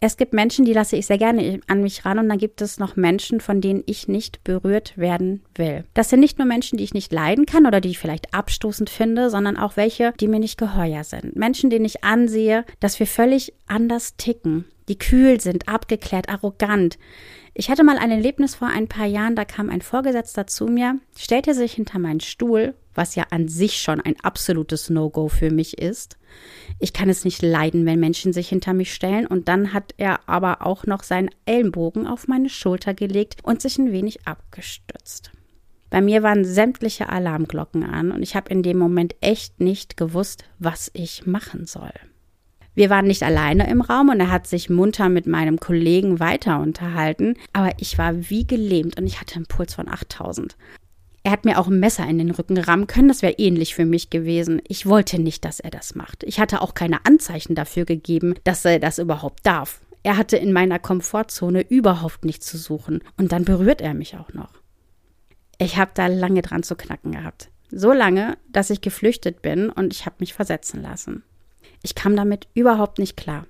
Es 0.00 0.16
gibt 0.16 0.32
Menschen, 0.32 0.64
die 0.64 0.72
lasse 0.72 0.94
ich 0.94 1.04
sehr 1.04 1.18
gerne 1.18 1.58
an 1.66 1.82
mich 1.82 2.04
ran 2.04 2.20
und 2.20 2.28
dann 2.28 2.38
gibt 2.38 2.62
es 2.62 2.78
noch 2.78 2.94
Menschen, 2.94 3.40
von 3.40 3.60
denen 3.60 3.82
ich 3.86 4.06
nicht 4.06 4.44
berührt 4.44 4.96
werden 4.96 5.42
will. 5.56 5.82
Das 5.94 6.10
sind 6.10 6.20
nicht 6.20 6.38
nur 6.38 6.46
Menschen, 6.46 6.78
die 6.78 6.84
ich 6.84 6.94
nicht 6.94 7.12
leiden 7.12 7.44
kann 7.44 7.66
oder 7.66 7.80
die 7.80 7.88
ich 7.88 7.98
vielleicht 7.98 8.32
abstoßend 8.32 8.88
finde, 8.88 9.30
sondern 9.30 9.56
auch 9.56 9.76
welche, 9.76 10.12
die 10.20 10.28
mir 10.28 10.38
nicht 10.38 10.58
geheuer 10.58 11.02
sind. 11.02 11.34
Menschen, 11.34 11.70
denen 11.70 11.84
ich 11.84 12.04
ansehe, 12.04 12.64
dass 12.78 13.00
wir 13.00 13.08
völlig 13.08 13.52
anders 13.66 14.16
ticken, 14.16 14.64
die 14.88 14.96
kühl 14.96 15.40
sind, 15.40 15.68
abgeklärt, 15.68 16.28
arrogant. 16.28 16.98
Ich 17.52 17.68
hatte 17.68 17.82
mal 17.82 17.98
ein 17.98 18.12
Erlebnis 18.12 18.54
vor 18.54 18.68
ein 18.68 18.86
paar 18.86 19.06
Jahren, 19.06 19.34
da 19.34 19.44
kam 19.44 19.70
ein 19.70 19.82
Vorgesetzter 19.82 20.46
zu 20.46 20.66
mir, 20.66 21.00
stellte 21.18 21.52
sich 21.52 21.72
hinter 21.72 21.98
meinen 21.98 22.20
Stuhl, 22.20 22.74
was 23.00 23.14
ja 23.14 23.24
an 23.30 23.48
sich 23.48 23.80
schon 23.80 23.98
ein 23.98 24.20
absolutes 24.22 24.90
No-Go 24.90 25.28
für 25.28 25.50
mich 25.50 25.78
ist. 25.78 26.18
Ich 26.78 26.92
kann 26.92 27.08
es 27.08 27.24
nicht 27.24 27.40
leiden, 27.40 27.86
wenn 27.86 27.98
Menschen 27.98 28.34
sich 28.34 28.50
hinter 28.50 28.74
mich 28.74 28.92
stellen, 28.92 29.26
und 29.26 29.48
dann 29.48 29.72
hat 29.72 29.94
er 29.96 30.28
aber 30.28 30.66
auch 30.66 30.84
noch 30.84 31.02
seinen 31.02 31.30
Ellenbogen 31.46 32.06
auf 32.06 32.28
meine 32.28 32.50
Schulter 32.50 32.92
gelegt 32.92 33.40
und 33.42 33.62
sich 33.62 33.78
ein 33.78 33.90
wenig 33.90 34.26
abgestützt. 34.26 35.32
Bei 35.88 36.02
mir 36.02 36.22
waren 36.22 36.44
sämtliche 36.44 37.08
Alarmglocken 37.08 37.84
an 37.84 38.12
und 38.12 38.22
ich 38.22 38.36
habe 38.36 38.50
in 38.50 38.62
dem 38.62 38.76
Moment 38.76 39.16
echt 39.22 39.60
nicht 39.60 39.96
gewusst, 39.96 40.44
was 40.58 40.90
ich 40.92 41.26
machen 41.26 41.64
soll. 41.64 41.92
Wir 42.74 42.90
waren 42.90 43.06
nicht 43.06 43.22
alleine 43.22 43.68
im 43.68 43.80
Raum 43.80 44.10
und 44.10 44.20
er 44.20 44.30
hat 44.30 44.46
sich 44.46 44.68
munter 44.68 45.08
mit 45.08 45.26
meinem 45.26 45.58
Kollegen 45.58 46.20
weiter 46.20 46.60
unterhalten, 46.60 47.34
aber 47.54 47.72
ich 47.78 47.96
war 47.96 48.28
wie 48.28 48.46
gelähmt 48.46 49.00
und 49.00 49.06
ich 49.06 49.20
hatte 49.20 49.36
einen 49.36 49.46
Puls 49.46 49.74
von 49.74 49.88
8000. 49.88 50.56
Er 51.22 51.32
hat 51.32 51.44
mir 51.44 51.58
auch 51.58 51.68
ein 51.68 51.80
Messer 51.80 52.06
in 52.06 52.18
den 52.18 52.30
Rücken 52.30 52.56
rammen 52.56 52.86
können, 52.86 53.08
das 53.08 53.22
wäre 53.22 53.34
ähnlich 53.34 53.74
für 53.74 53.84
mich 53.84 54.08
gewesen. 54.08 54.62
Ich 54.66 54.86
wollte 54.86 55.20
nicht, 55.20 55.44
dass 55.44 55.60
er 55.60 55.70
das 55.70 55.94
macht. 55.94 56.24
Ich 56.24 56.40
hatte 56.40 56.62
auch 56.62 56.72
keine 56.72 57.04
Anzeichen 57.04 57.54
dafür 57.54 57.84
gegeben, 57.84 58.34
dass 58.44 58.64
er 58.64 58.78
das 58.78 58.98
überhaupt 58.98 59.44
darf. 59.44 59.80
Er 60.02 60.16
hatte 60.16 60.38
in 60.38 60.52
meiner 60.52 60.78
Komfortzone 60.78 61.60
überhaupt 61.68 62.24
nichts 62.24 62.46
zu 62.46 62.56
suchen 62.56 63.00
und 63.18 63.32
dann 63.32 63.44
berührt 63.44 63.82
er 63.82 63.92
mich 63.92 64.16
auch 64.16 64.32
noch. 64.32 64.60
Ich 65.58 65.76
habe 65.76 65.90
da 65.92 66.06
lange 66.06 66.40
dran 66.40 66.62
zu 66.62 66.74
knacken 66.74 67.12
gehabt. 67.12 67.50
So 67.70 67.92
lange, 67.92 68.38
dass 68.48 68.70
ich 68.70 68.80
geflüchtet 68.80 69.42
bin 69.42 69.68
und 69.68 69.92
ich 69.92 70.06
habe 70.06 70.16
mich 70.20 70.32
versetzen 70.32 70.80
lassen. 70.80 71.22
Ich 71.82 71.94
kam 71.94 72.16
damit 72.16 72.48
überhaupt 72.54 72.98
nicht 72.98 73.16
klar. 73.16 73.46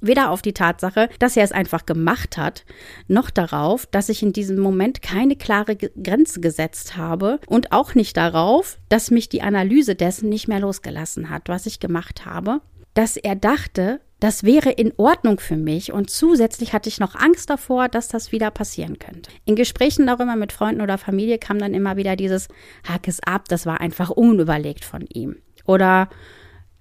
Weder 0.00 0.30
auf 0.30 0.42
die 0.42 0.52
Tatsache, 0.52 1.08
dass 1.18 1.36
er 1.36 1.44
es 1.44 1.52
einfach 1.52 1.86
gemacht 1.86 2.36
hat, 2.36 2.64
noch 3.08 3.30
darauf, 3.30 3.86
dass 3.86 4.08
ich 4.08 4.22
in 4.22 4.32
diesem 4.32 4.58
Moment 4.58 5.02
keine 5.02 5.36
klare 5.36 5.76
Grenze 5.76 6.40
gesetzt 6.40 6.96
habe 6.96 7.40
und 7.46 7.72
auch 7.72 7.94
nicht 7.94 8.16
darauf, 8.16 8.78
dass 8.88 9.10
mich 9.10 9.28
die 9.28 9.42
Analyse 9.42 9.94
dessen 9.94 10.28
nicht 10.28 10.48
mehr 10.48 10.60
losgelassen 10.60 11.30
hat, 11.30 11.48
was 11.48 11.66
ich 11.66 11.80
gemacht 11.80 12.26
habe, 12.26 12.60
dass 12.94 13.16
er 13.16 13.36
dachte, 13.36 14.00
das 14.20 14.44
wäre 14.44 14.70
in 14.70 14.94
Ordnung 14.96 15.38
für 15.38 15.56
mich 15.56 15.92
und 15.92 16.08
zusätzlich 16.08 16.72
hatte 16.72 16.88
ich 16.88 17.00
noch 17.00 17.14
Angst 17.14 17.50
davor, 17.50 17.88
dass 17.88 18.08
das 18.08 18.32
wieder 18.32 18.50
passieren 18.50 18.98
könnte. 18.98 19.30
In 19.44 19.56
Gesprächen 19.56 20.06
darüber 20.06 20.36
mit 20.36 20.52
Freunden 20.52 20.80
oder 20.80 20.96
Familie 20.96 21.38
kam 21.38 21.58
dann 21.58 21.74
immer 21.74 21.96
wieder 21.96 22.16
dieses 22.16 22.48
Hack 22.88 23.08
es 23.08 23.20
ab, 23.22 23.46
das 23.48 23.66
war 23.66 23.80
einfach 23.80 24.08
unüberlegt 24.08 24.86
von 24.86 25.06
ihm. 25.12 25.36
Oder 25.66 26.08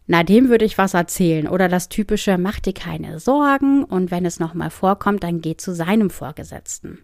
na, 0.08 0.24
dem 0.24 0.50
würde 0.50 0.66
ich 0.66 0.78
was 0.78 0.94
erzählen. 0.94 1.48
Oder 1.48 1.68
das 1.68 1.90
typische, 1.90 2.38
mach 2.38 2.60
dir 2.60 2.74
keine 2.74 3.20
Sorgen 3.20 3.84
und 3.84 4.12
wenn 4.12 4.26
es 4.26 4.40
nochmal 4.40 4.70
vorkommt, 4.70 5.24
dann 5.24 5.42
geh 5.42 5.58
zu 5.58 5.74
seinem 5.74 6.10
Vorgesetzten. 6.10 7.00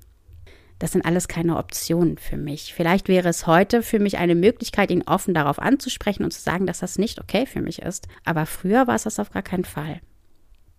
Das 0.78 0.94
sind 0.94 1.06
alles 1.06 1.28
keine 1.28 1.58
Optionen 1.58 2.18
für 2.18 2.38
mich. 2.38 2.74
Vielleicht 2.74 3.08
wäre 3.08 3.30
es 3.30 3.46
heute 3.46 3.84
für 3.84 4.00
mich 4.00 4.18
eine 4.18 4.34
Möglichkeit, 4.34 4.90
ihn 4.90 5.04
offen 5.04 5.34
darauf 5.34 5.60
anzusprechen 5.60 6.24
und 6.24 6.32
zu 6.32 6.42
sagen, 6.42 6.66
dass 6.66 6.80
das 6.80 6.98
nicht 6.98 7.22
okay 7.22 7.46
für 7.46 7.62
mich 7.62 7.82
ist. 7.82 8.08
Aber 8.26 8.48
früher 8.48 8.88
war 8.88 8.96
es 8.96 9.04
das 9.04 9.20
auf 9.20 9.30
gar 9.30 9.44
keinen 9.44 9.66
Fall. 9.66 10.02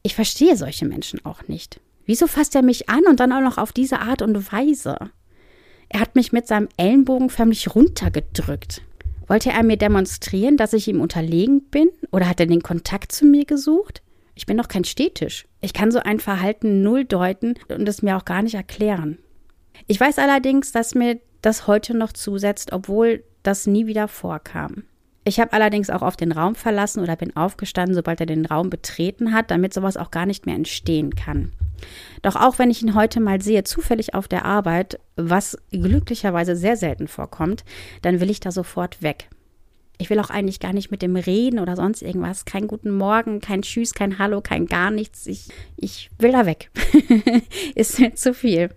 Ich 0.02 0.16
verstehe 0.16 0.56
solche 0.56 0.86
Menschen 0.86 1.24
auch 1.24 1.46
nicht. 1.46 1.80
Wieso 2.04 2.26
fasst 2.26 2.56
er 2.56 2.62
mich 2.62 2.88
an 2.88 3.04
und 3.08 3.20
dann 3.20 3.32
auch 3.32 3.40
noch 3.40 3.58
auf 3.58 3.72
diese 3.72 4.00
Art 4.00 4.22
und 4.22 4.52
Weise? 4.52 5.10
Er 5.88 6.00
hat 6.00 6.16
mich 6.16 6.32
mit 6.32 6.48
seinem 6.48 6.68
Ellenbogen 6.76 7.30
förmlich 7.30 7.72
runtergedrückt. 7.74 8.82
Wollte 9.32 9.48
er 9.48 9.62
mir 9.62 9.78
demonstrieren, 9.78 10.58
dass 10.58 10.74
ich 10.74 10.88
ihm 10.88 11.00
unterlegen 11.00 11.62
bin? 11.70 11.88
Oder 12.10 12.28
hat 12.28 12.38
er 12.38 12.44
den 12.44 12.60
Kontakt 12.62 13.12
zu 13.12 13.24
mir 13.24 13.46
gesucht? 13.46 14.02
Ich 14.34 14.44
bin 14.44 14.58
doch 14.58 14.68
kein 14.68 14.84
Stetisch. 14.84 15.46
Ich 15.62 15.72
kann 15.72 15.90
so 15.90 16.00
ein 16.00 16.20
Verhalten 16.20 16.82
null 16.82 17.06
deuten 17.06 17.54
und 17.68 17.88
es 17.88 18.02
mir 18.02 18.18
auch 18.18 18.26
gar 18.26 18.42
nicht 18.42 18.56
erklären. 18.56 19.16
Ich 19.86 19.98
weiß 19.98 20.18
allerdings, 20.18 20.72
dass 20.72 20.94
mir 20.94 21.18
das 21.40 21.66
heute 21.66 21.96
noch 21.96 22.12
zusetzt, 22.12 22.74
obwohl 22.74 23.24
das 23.42 23.66
nie 23.66 23.86
wieder 23.86 24.06
vorkam. 24.06 24.82
Ich 25.24 25.40
habe 25.40 25.54
allerdings 25.54 25.88
auch 25.88 26.02
auf 26.02 26.18
den 26.18 26.32
Raum 26.32 26.54
verlassen 26.54 27.02
oder 27.02 27.16
bin 27.16 27.34
aufgestanden, 27.34 27.94
sobald 27.94 28.20
er 28.20 28.26
den 28.26 28.44
Raum 28.44 28.68
betreten 28.68 29.32
hat, 29.32 29.50
damit 29.50 29.72
sowas 29.72 29.96
auch 29.96 30.10
gar 30.10 30.26
nicht 30.26 30.44
mehr 30.44 30.56
entstehen 30.56 31.14
kann. 31.14 31.52
Doch 32.22 32.36
auch 32.36 32.58
wenn 32.58 32.70
ich 32.70 32.82
ihn 32.82 32.94
heute 32.94 33.20
mal 33.20 33.40
sehe, 33.40 33.64
zufällig 33.64 34.14
auf 34.14 34.28
der 34.28 34.44
Arbeit, 34.44 34.98
was 35.16 35.56
glücklicherweise 35.70 36.56
sehr 36.56 36.76
selten 36.76 37.08
vorkommt, 37.08 37.64
dann 38.02 38.20
will 38.20 38.30
ich 38.30 38.40
da 38.40 38.50
sofort 38.50 39.02
weg. 39.02 39.28
Ich 39.98 40.10
will 40.10 40.18
auch 40.18 40.30
eigentlich 40.30 40.58
gar 40.58 40.72
nicht 40.72 40.90
mit 40.90 41.02
dem 41.02 41.14
reden 41.16 41.60
oder 41.60 41.76
sonst 41.76 42.02
irgendwas. 42.02 42.44
Kein 42.44 42.66
guten 42.66 42.90
Morgen, 42.90 43.40
kein 43.40 43.62
Tschüss, 43.62 43.94
kein 43.94 44.18
Hallo, 44.18 44.40
kein 44.40 44.66
gar 44.66 44.90
nichts. 44.90 45.26
Ich, 45.26 45.48
ich 45.76 46.10
will 46.18 46.32
da 46.32 46.44
weg. 46.46 46.70
Ist 47.74 48.00
mir 48.00 48.14
zu 48.14 48.34
viel. 48.34 48.70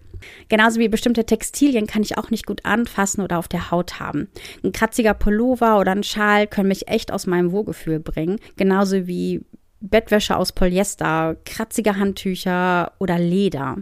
Genauso 0.50 0.80
wie 0.80 0.88
bestimmte 0.88 1.26
Textilien 1.26 1.88
kann 1.88 2.04
ich 2.04 2.18
auch 2.18 2.30
nicht 2.30 2.46
gut 2.46 2.66
anfassen 2.66 3.22
oder 3.22 3.40
auf 3.40 3.48
der 3.48 3.72
Haut 3.72 4.00
haben. 4.00 4.28
Ein 4.64 4.72
kratziger 4.72 5.14
Pullover 5.14 5.80
oder 5.80 5.92
ein 5.92 6.04
Schal 6.04 6.48
können 6.48 6.68
mich 6.68 6.88
echt 6.88 7.12
aus 7.12 7.28
meinem 7.28 7.52
Wohlgefühl 7.52 8.00
bringen. 8.00 8.40
Genauso 8.56 9.08
wie 9.08 9.42
Bettwäsche 9.82 10.38
aus 10.38 10.52
Polyester, 10.52 11.36
kratzige 11.46 11.98
Handtücher 11.98 12.94
oder 13.00 13.20
Leder. 13.20 13.78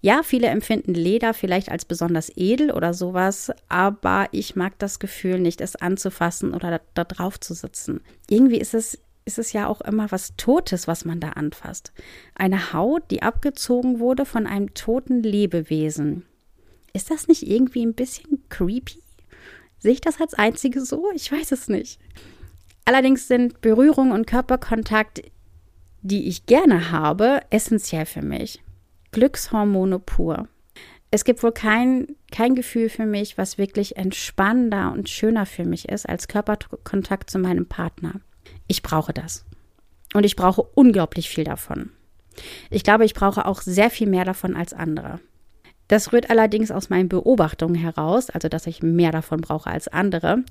Ja, 0.00 0.22
viele 0.22 0.48
empfinden 0.48 0.94
Leder 0.94 1.34
vielleicht 1.34 1.70
als 1.70 1.84
besonders 1.84 2.30
edel 2.36 2.70
oder 2.70 2.92
sowas, 2.94 3.52
aber 3.68 4.28
ich 4.32 4.56
mag 4.56 4.78
das 4.78 4.98
Gefühl 4.98 5.38
nicht, 5.38 5.60
es 5.60 5.76
anzufassen 5.76 6.54
oder 6.54 6.70
da, 6.70 6.80
da 6.94 7.04
drauf 7.04 7.40
zu 7.40 7.54
sitzen. 7.54 8.00
Irgendwie 8.28 8.58
ist 8.58 8.74
es 8.74 8.98
ist 9.26 9.38
es 9.38 9.52
ja 9.52 9.66
auch 9.66 9.80
immer 9.80 10.10
was 10.12 10.36
Totes, 10.36 10.86
was 10.86 11.04
man 11.04 11.20
da 11.20 11.30
anfasst. 11.30 11.92
Eine 12.34 12.72
Haut, 12.72 13.10
die 13.10 13.22
abgezogen 13.22 13.98
wurde 13.98 14.26
von 14.26 14.46
einem 14.46 14.74
toten 14.74 15.22
Lebewesen. 15.22 16.26
Ist 16.92 17.10
das 17.10 17.26
nicht 17.26 17.48
irgendwie 17.48 17.84
ein 17.84 17.94
bisschen 17.94 18.44
creepy? 18.50 19.02
Sehe 19.78 19.92
ich 19.92 20.00
das 20.00 20.20
als 20.20 20.34
einzige 20.34 20.80
so? 20.82 21.10
Ich 21.14 21.32
weiß 21.32 21.52
es 21.52 21.68
nicht. 21.68 21.98
Allerdings 22.84 23.26
sind 23.26 23.60
Berührung 23.62 24.12
und 24.12 24.26
Körperkontakt, 24.26 25.22
die 26.04 26.28
ich 26.28 26.46
gerne 26.46 26.90
habe, 26.90 27.40
essentiell 27.48 28.04
für 28.04 28.22
mich. 28.22 28.62
Glückshormone 29.10 29.98
pur. 29.98 30.48
Es 31.10 31.24
gibt 31.24 31.42
wohl 31.42 31.52
kein, 31.52 32.08
kein 32.30 32.54
Gefühl 32.54 32.90
für 32.90 33.06
mich, 33.06 33.38
was 33.38 33.56
wirklich 33.56 33.96
entspannender 33.96 34.92
und 34.92 35.08
schöner 35.08 35.46
für 35.46 35.64
mich 35.64 35.88
ist 35.88 36.06
als 36.06 36.28
Körperkontakt 36.28 37.30
zu 37.30 37.38
meinem 37.38 37.66
Partner. 37.66 38.20
Ich 38.66 38.82
brauche 38.82 39.14
das. 39.14 39.46
Und 40.12 40.26
ich 40.26 40.36
brauche 40.36 40.62
unglaublich 40.62 41.30
viel 41.30 41.44
davon. 41.44 41.90
Ich 42.68 42.84
glaube, 42.84 43.04
ich 43.04 43.14
brauche 43.14 43.46
auch 43.46 43.62
sehr 43.62 43.90
viel 43.90 44.08
mehr 44.08 44.24
davon 44.24 44.56
als 44.56 44.74
andere. 44.74 45.20
Das 45.88 46.12
rührt 46.12 46.28
allerdings 46.28 46.70
aus 46.70 46.90
meinen 46.90 47.08
Beobachtungen 47.08 47.76
heraus, 47.76 48.28
also 48.28 48.48
dass 48.48 48.66
ich 48.66 48.82
mehr 48.82 49.12
davon 49.12 49.40
brauche 49.40 49.70
als 49.70 49.88
andere. 49.88 50.42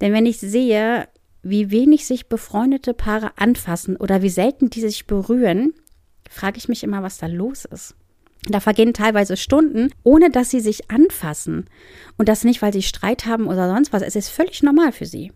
Denn 0.00 0.12
wenn 0.12 0.26
ich 0.26 0.38
sehe, 0.38 1.08
wie 1.42 1.70
wenig 1.70 2.06
sich 2.06 2.28
befreundete 2.28 2.94
Paare 2.94 3.32
anfassen 3.36 3.96
oder 3.96 4.22
wie 4.22 4.28
selten 4.28 4.70
die 4.70 4.80
sich 4.80 5.06
berühren, 5.06 5.72
frage 6.30 6.58
ich 6.58 6.68
mich 6.68 6.82
immer, 6.82 7.02
was 7.02 7.18
da 7.18 7.26
los 7.26 7.64
ist. 7.64 7.94
Da 8.48 8.58
vergehen 8.60 8.92
teilweise 8.92 9.36
Stunden, 9.36 9.90
ohne 10.02 10.30
dass 10.30 10.50
sie 10.50 10.60
sich 10.60 10.90
anfassen. 10.90 11.66
Und 12.18 12.28
das 12.28 12.42
nicht, 12.42 12.60
weil 12.60 12.72
sie 12.72 12.82
Streit 12.82 13.26
haben 13.26 13.46
oder 13.46 13.72
sonst 13.72 13.92
was. 13.92 14.02
Es 14.02 14.16
ist 14.16 14.30
völlig 14.30 14.62
normal 14.62 14.90
für 14.90 15.06
sie. 15.06 15.32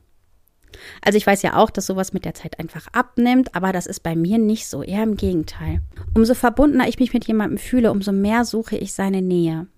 Also 1.03 1.17
ich 1.17 1.27
weiß 1.27 1.43
ja 1.43 1.57
auch, 1.57 1.71
dass 1.71 1.87
sowas 1.87 2.13
mit 2.13 2.25
der 2.25 2.35
Zeit 2.35 2.59
einfach 2.59 2.89
abnimmt, 2.93 3.55
aber 3.55 3.73
das 3.73 3.87
ist 3.87 4.01
bei 4.01 4.17
mir 4.17 4.39
nicht 4.39 4.67
so, 4.67 4.83
eher 4.83 5.05
im 5.05 5.17
Gegenteil. 5.17 5.81
Umso 6.15 6.35
verbundener 6.35 6.89
ich 6.89 6.99
mich 6.99 7.15
mit 7.15 7.27
jemandem 7.27 7.59
fühle, 7.59 7.93
umso 7.93 8.13
mehr 8.13 8.45
suche 8.45 8.77
ich 8.77 8.93
seine 8.93 9.23
Nähe. 9.23 9.69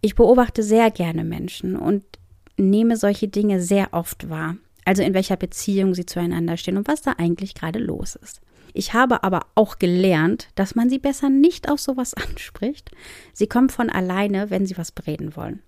Ich 0.00 0.16
beobachte 0.16 0.62
sehr 0.62 0.90
gerne 0.90 1.24
Menschen 1.24 1.76
und 1.76 2.02
nehme 2.56 2.96
solche 2.96 3.28
Dinge 3.28 3.60
sehr 3.60 3.88
oft 3.92 4.28
wahr. 4.28 4.56
Also 4.84 5.02
in 5.02 5.14
welcher 5.14 5.36
Beziehung 5.36 5.94
sie 5.94 6.06
zueinander 6.06 6.56
stehen 6.56 6.76
und 6.76 6.88
was 6.88 7.02
da 7.02 7.12
eigentlich 7.18 7.54
gerade 7.54 7.78
los 7.78 8.16
ist. 8.16 8.40
Ich 8.74 8.92
habe 8.92 9.22
aber 9.22 9.46
auch 9.54 9.78
gelernt, 9.78 10.48
dass 10.56 10.74
man 10.74 10.90
sie 10.90 10.98
besser 10.98 11.30
nicht 11.30 11.70
auf 11.70 11.80
sowas 11.80 12.14
anspricht. 12.28 12.90
Sie 13.32 13.46
kommen 13.46 13.70
von 13.70 13.88
alleine, 13.88 14.50
wenn 14.50 14.66
sie 14.66 14.76
was 14.76 14.92
bereden 14.92 15.36
wollen. 15.36 15.62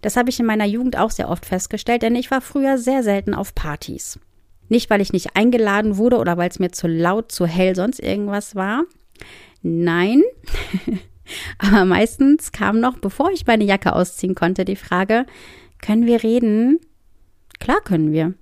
Das 0.00 0.16
habe 0.16 0.30
ich 0.30 0.40
in 0.40 0.46
meiner 0.46 0.64
Jugend 0.64 0.96
auch 0.96 1.10
sehr 1.10 1.28
oft 1.28 1.44
festgestellt, 1.44 2.02
denn 2.02 2.14
ich 2.14 2.30
war 2.30 2.40
früher 2.40 2.78
sehr 2.78 3.02
selten 3.02 3.34
auf 3.34 3.54
Partys. 3.54 4.18
Nicht, 4.68 4.90
weil 4.90 5.00
ich 5.00 5.12
nicht 5.12 5.34
eingeladen 5.34 5.96
wurde 5.96 6.18
oder 6.18 6.36
weil 6.36 6.50
es 6.50 6.58
mir 6.58 6.70
zu 6.70 6.86
laut, 6.86 7.32
zu 7.32 7.46
hell, 7.46 7.74
sonst 7.74 8.00
irgendwas 8.00 8.54
war. 8.54 8.84
Nein. 9.62 10.22
Aber 11.58 11.84
meistens 11.84 12.52
kam 12.52 12.80
noch, 12.80 12.98
bevor 12.98 13.30
ich 13.30 13.46
meine 13.46 13.64
Jacke 13.64 13.92
ausziehen 13.92 14.34
konnte, 14.34 14.64
die 14.64 14.76
Frage, 14.76 15.26
können 15.82 16.06
wir 16.06 16.22
reden? 16.22 16.78
Klar 17.58 17.80
können 17.82 18.12
wir. 18.12 18.34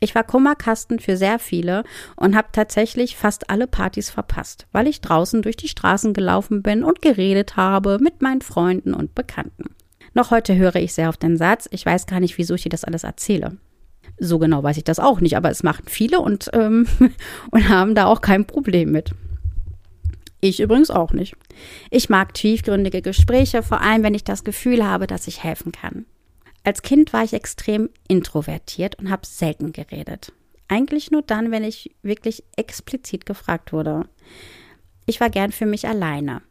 Ich 0.00 0.14
war 0.14 0.24
Kummerkasten 0.24 0.98
für 0.98 1.16
sehr 1.16 1.38
viele 1.38 1.84
und 2.16 2.36
habe 2.36 2.48
tatsächlich 2.52 3.16
fast 3.16 3.50
alle 3.50 3.66
Partys 3.66 4.10
verpasst, 4.10 4.66
weil 4.72 4.86
ich 4.86 5.00
draußen 5.00 5.42
durch 5.42 5.56
die 5.56 5.68
Straßen 5.68 6.12
gelaufen 6.12 6.62
bin 6.62 6.84
und 6.84 7.02
geredet 7.02 7.56
habe 7.56 7.98
mit 8.00 8.22
meinen 8.22 8.42
Freunden 8.42 8.94
und 8.94 9.14
Bekannten. 9.14 9.74
Noch 10.14 10.30
heute 10.30 10.56
höre 10.56 10.76
ich 10.76 10.94
sehr 10.94 11.08
auf 11.08 11.16
den 11.16 11.36
Satz, 11.36 11.68
ich 11.70 11.84
weiß 11.84 12.06
gar 12.06 12.20
nicht, 12.20 12.38
wieso 12.38 12.54
ich 12.54 12.62
dir 12.62 12.70
das 12.70 12.84
alles 12.84 13.04
erzähle. 13.04 13.56
So 14.18 14.38
genau 14.38 14.62
weiß 14.62 14.76
ich 14.76 14.84
das 14.84 14.98
auch 14.98 15.20
nicht, 15.20 15.36
aber 15.36 15.50
es 15.50 15.62
machen 15.62 15.84
viele 15.86 16.20
und, 16.20 16.50
ähm, 16.52 16.86
und 17.50 17.68
haben 17.68 17.94
da 17.94 18.06
auch 18.06 18.20
kein 18.20 18.46
Problem 18.46 18.90
mit. 18.90 19.12
Ich 20.40 20.60
übrigens 20.60 20.90
auch 20.90 21.12
nicht. 21.12 21.34
Ich 21.90 22.08
mag 22.08 22.32
tiefgründige 22.34 23.02
Gespräche, 23.02 23.62
vor 23.62 23.80
allem 23.80 24.04
wenn 24.04 24.14
ich 24.14 24.24
das 24.24 24.44
Gefühl 24.44 24.86
habe, 24.86 25.08
dass 25.08 25.26
ich 25.26 25.42
helfen 25.42 25.72
kann. 25.72 26.06
Als 26.64 26.82
Kind 26.82 27.12
war 27.12 27.24
ich 27.24 27.32
extrem 27.32 27.90
introvertiert 28.08 28.98
und 28.98 29.10
habe 29.10 29.26
selten 29.26 29.72
geredet. 29.72 30.32
Eigentlich 30.68 31.10
nur 31.10 31.22
dann, 31.22 31.50
wenn 31.50 31.64
ich 31.64 31.94
wirklich 32.02 32.44
explizit 32.56 33.24
gefragt 33.24 33.72
wurde. 33.72 34.08
Ich 35.06 35.20
war 35.20 35.30
gern 35.30 35.52
für 35.52 35.66
mich 35.66 35.88
alleine. 35.88 36.42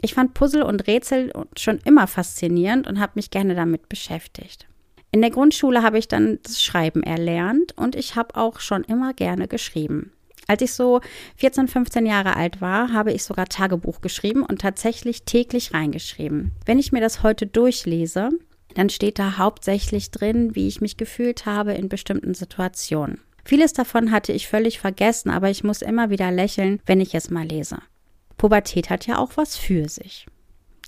Ich 0.00 0.14
fand 0.14 0.34
Puzzle 0.34 0.62
und 0.62 0.86
Rätsel 0.86 1.32
schon 1.56 1.78
immer 1.84 2.06
faszinierend 2.06 2.86
und 2.86 3.00
habe 3.00 3.12
mich 3.16 3.30
gerne 3.30 3.54
damit 3.54 3.88
beschäftigt. 3.88 4.66
In 5.12 5.20
der 5.20 5.30
Grundschule 5.30 5.82
habe 5.82 5.98
ich 5.98 6.08
dann 6.08 6.40
das 6.42 6.62
Schreiben 6.62 7.02
erlernt 7.02 7.76
und 7.76 7.94
ich 7.94 8.16
habe 8.16 8.36
auch 8.36 8.60
schon 8.60 8.82
immer 8.84 9.14
gerne 9.14 9.46
geschrieben. 9.46 10.12
Als 10.46 10.60
ich 10.62 10.72
so 10.72 11.00
14, 11.36 11.68
15 11.68 12.04
Jahre 12.04 12.36
alt 12.36 12.60
war, 12.60 12.92
habe 12.92 13.12
ich 13.12 13.22
sogar 13.22 13.46
Tagebuch 13.46 14.00
geschrieben 14.00 14.42
und 14.42 14.60
tatsächlich 14.60 15.22
täglich 15.22 15.72
reingeschrieben. 15.72 16.52
Wenn 16.66 16.78
ich 16.78 16.92
mir 16.92 17.00
das 17.00 17.22
heute 17.22 17.46
durchlese, 17.46 18.30
dann 18.74 18.90
steht 18.90 19.18
da 19.18 19.38
hauptsächlich 19.38 20.10
drin, 20.10 20.54
wie 20.54 20.68
ich 20.68 20.80
mich 20.80 20.96
gefühlt 20.96 21.46
habe 21.46 21.72
in 21.72 21.88
bestimmten 21.88 22.34
Situationen. 22.34 23.20
Vieles 23.44 23.72
davon 23.72 24.10
hatte 24.10 24.32
ich 24.32 24.48
völlig 24.48 24.78
vergessen, 24.78 25.30
aber 25.30 25.50
ich 25.50 25.64
muss 25.64 25.82
immer 25.82 26.10
wieder 26.10 26.30
lächeln, 26.30 26.80
wenn 26.86 27.00
ich 27.00 27.14
es 27.14 27.30
mal 27.30 27.46
lese. 27.46 27.78
Pubertät 28.36 28.90
hat 28.90 29.06
ja 29.06 29.18
auch 29.18 29.36
was 29.36 29.56
für 29.56 29.88
sich. 29.88 30.26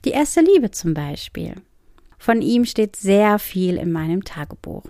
Die 0.05 0.11
erste 0.11 0.41
Liebe 0.41 0.71
zum 0.71 0.95
Beispiel. 0.95 1.55
Von 2.19 2.43
ihm 2.43 2.65
steht 2.65 2.97
sehr 2.97 3.39
viel 3.39 3.77
in 3.77 3.93
meinem 3.93 4.25
Tagebuch. 4.25 4.85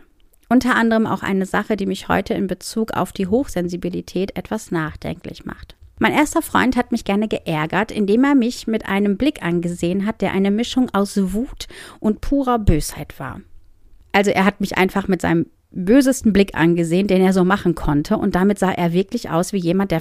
Unter 0.48 0.76
anderem 0.76 1.06
auch 1.06 1.22
eine 1.22 1.46
Sache, 1.46 1.76
die 1.76 1.86
mich 1.86 2.08
heute 2.08 2.34
in 2.34 2.46
Bezug 2.46 2.92
auf 2.92 3.12
die 3.12 3.26
Hochsensibilität 3.26 4.36
etwas 4.36 4.70
nachdenklich 4.70 5.44
macht. 5.44 5.76
Mein 5.98 6.12
erster 6.12 6.42
Freund 6.42 6.76
hat 6.76 6.92
mich 6.92 7.04
gerne 7.04 7.26
geärgert, 7.26 7.90
indem 7.90 8.24
er 8.24 8.34
mich 8.34 8.66
mit 8.66 8.86
einem 8.86 9.16
Blick 9.16 9.42
angesehen 9.42 10.04
hat, 10.04 10.20
der 10.20 10.32
eine 10.32 10.50
Mischung 10.50 10.90
aus 10.92 11.16
Wut 11.32 11.68
und 12.00 12.20
purer 12.20 12.58
Bösheit 12.58 13.18
war. 13.18 13.40
Also 14.12 14.30
er 14.30 14.44
hat 14.44 14.60
mich 14.60 14.76
einfach 14.76 15.08
mit 15.08 15.22
seinem 15.22 15.46
bösesten 15.70 16.32
Blick 16.32 16.54
angesehen, 16.54 17.06
den 17.06 17.22
er 17.22 17.32
so 17.32 17.44
machen 17.44 17.74
konnte, 17.74 18.16
und 18.16 18.34
damit 18.34 18.58
sah 18.58 18.70
er 18.70 18.92
wirklich 18.92 19.30
aus 19.30 19.52
wie 19.52 19.58
jemand, 19.58 19.90
der, 19.90 20.00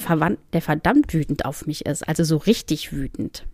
der 0.53 0.61
verdammt 0.61 1.13
wütend 1.13 1.45
auf 1.45 1.65
mich 1.65 1.85
ist, 1.85 2.07
also 2.07 2.23
so 2.23 2.37
richtig 2.37 2.93
wütend. 2.93 3.45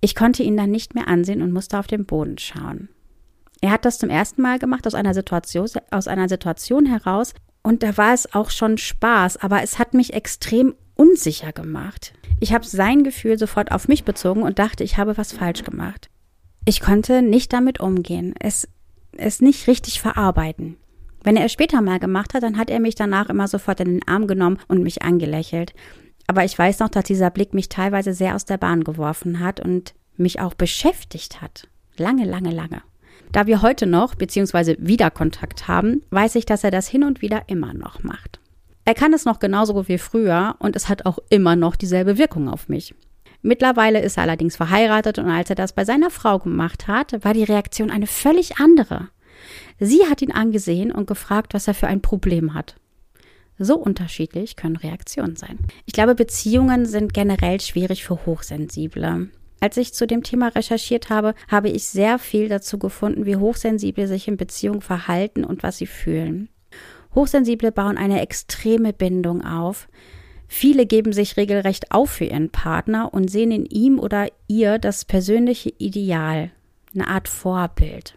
Ich 0.00 0.14
konnte 0.14 0.42
ihn 0.42 0.56
dann 0.56 0.70
nicht 0.70 0.94
mehr 0.94 1.08
ansehen 1.08 1.42
und 1.42 1.52
musste 1.52 1.78
auf 1.78 1.86
den 1.86 2.06
Boden 2.06 2.38
schauen. 2.38 2.88
Er 3.60 3.72
hat 3.72 3.84
das 3.84 3.98
zum 3.98 4.10
ersten 4.10 4.42
Mal 4.42 4.60
gemacht 4.60 4.86
aus 4.86 4.94
einer 4.94 5.14
Situation, 5.14 5.68
aus 5.90 6.06
einer 6.06 6.28
Situation 6.28 6.86
heraus, 6.86 7.34
und 7.62 7.82
da 7.82 7.96
war 7.96 8.14
es 8.14 8.32
auch 8.34 8.50
schon 8.50 8.78
Spaß, 8.78 9.38
aber 9.38 9.62
es 9.62 9.78
hat 9.78 9.94
mich 9.94 10.14
extrem 10.14 10.74
unsicher 10.98 11.52
gemacht. 11.52 12.12
Ich 12.40 12.52
habe 12.52 12.66
sein 12.66 13.04
Gefühl 13.04 13.38
sofort 13.38 13.72
auf 13.72 13.88
mich 13.88 14.04
bezogen 14.04 14.42
und 14.42 14.58
dachte, 14.58 14.84
ich 14.84 14.98
habe 14.98 15.16
was 15.16 15.32
falsch 15.32 15.62
gemacht. 15.62 16.10
Ich 16.64 16.80
konnte 16.80 17.22
nicht 17.22 17.52
damit 17.52 17.80
umgehen, 17.80 18.34
es, 18.38 18.68
es 19.12 19.40
nicht 19.40 19.68
richtig 19.68 20.00
verarbeiten. 20.00 20.76
Wenn 21.22 21.36
er 21.36 21.46
es 21.46 21.52
später 21.52 21.80
mal 21.80 21.98
gemacht 21.98 22.34
hat, 22.34 22.42
dann 22.42 22.58
hat 22.58 22.68
er 22.68 22.80
mich 22.80 22.94
danach 22.94 23.28
immer 23.28 23.48
sofort 23.48 23.80
in 23.80 23.88
den 23.88 24.08
Arm 24.08 24.26
genommen 24.26 24.58
und 24.68 24.82
mich 24.82 25.02
angelächelt. 25.02 25.72
Aber 26.26 26.44
ich 26.44 26.58
weiß 26.58 26.80
noch, 26.80 26.88
dass 26.88 27.04
dieser 27.04 27.30
Blick 27.30 27.54
mich 27.54 27.68
teilweise 27.68 28.12
sehr 28.12 28.34
aus 28.34 28.44
der 28.44 28.58
Bahn 28.58 28.84
geworfen 28.84 29.40
hat 29.40 29.60
und 29.60 29.94
mich 30.16 30.40
auch 30.40 30.54
beschäftigt 30.54 31.40
hat. 31.40 31.68
Lange, 31.96 32.24
lange, 32.24 32.50
lange. 32.50 32.82
Da 33.32 33.46
wir 33.46 33.62
heute 33.62 33.86
noch 33.86 34.14
bzw. 34.14 34.76
wieder 34.78 35.10
Kontakt 35.10 35.68
haben, 35.68 36.02
weiß 36.10 36.34
ich, 36.34 36.46
dass 36.46 36.64
er 36.64 36.70
das 36.70 36.88
hin 36.88 37.04
und 37.04 37.22
wieder 37.22 37.44
immer 37.48 37.72
noch 37.74 38.02
macht. 38.02 38.40
Er 38.88 38.94
kann 38.94 39.12
es 39.12 39.26
noch 39.26 39.38
genauso 39.38 39.74
gut 39.74 39.88
wie 39.88 39.98
früher 39.98 40.56
und 40.60 40.74
es 40.74 40.88
hat 40.88 41.04
auch 41.04 41.18
immer 41.28 41.56
noch 41.56 41.76
dieselbe 41.76 42.16
Wirkung 42.16 42.48
auf 42.48 42.70
mich. 42.70 42.94
Mittlerweile 43.42 44.00
ist 44.00 44.16
er 44.16 44.22
allerdings 44.22 44.56
verheiratet 44.56 45.18
und 45.18 45.28
als 45.28 45.50
er 45.50 45.56
das 45.56 45.74
bei 45.74 45.84
seiner 45.84 46.08
Frau 46.08 46.38
gemacht 46.38 46.88
hat, 46.88 47.22
war 47.22 47.34
die 47.34 47.44
Reaktion 47.44 47.90
eine 47.90 48.06
völlig 48.06 48.56
andere. 48.60 49.10
Sie 49.78 50.06
hat 50.08 50.22
ihn 50.22 50.32
angesehen 50.32 50.90
und 50.90 51.06
gefragt, 51.06 51.52
was 51.52 51.68
er 51.68 51.74
für 51.74 51.86
ein 51.86 52.00
Problem 52.00 52.54
hat. 52.54 52.76
So 53.58 53.76
unterschiedlich 53.76 54.56
können 54.56 54.76
Reaktionen 54.76 55.36
sein. 55.36 55.58
Ich 55.84 55.92
glaube, 55.92 56.14
Beziehungen 56.14 56.86
sind 56.86 57.12
generell 57.12 57.60
schwierig 57.60 58.04
für 58.04 58.24
Hochsensible. 58.24 59.28
Als 59.60 59.76
ich 59.76 59.92
zu 59.92 60.06
dem 60.06 60.22
Thema 60.22 60.48
recherchiert 60.48 61.10
habe, 61.10 61.34
habe 61.48 61.68
ich 61.68 61.86
sehr 61.88 62.18
viel 62.18 62.48
dazu 62.48 62.78
gefunden, 62.78 63.26
wie 63.26 63.36
Hochsensible 63.36 64.08
sich 64.08 64.28
in 64.28 64.38
Beziehungen 64.38 64.80
verhalten 64.80 65.44
und 65.44 65.62
was 65.62 65.76
sie 65.76 65.86
fühlen. 65.86 66.48
Hochsensible 67.14 67.72
bauen 67.72 67.98
eine 67.98 68.20
extreme 68.20 68.92
Bindung 68.92 69.44
auf. 69.44 69.88
Viele 70.46 70.86
geben 70.86 71.12
sich 71.12 71.36
regelrecht 71.36 71.92
auf 71.92 72.10
für 72.10 72.24
ihren 72.24 72.50
Partner 72.50 73.12
und 73.12 73.30
sehen 73.30 73.50
in 73.50 73.66
ihm 73.66 73.98
oder 73.98 74.28
ihr 74.46 74.78
das 74.78 75.04
persönliche 75.04 75.70
Ideal, 75.78 76.50
eine 76.94 77.08
Art 77.08 77.28
Vorbild. 77.28 78.16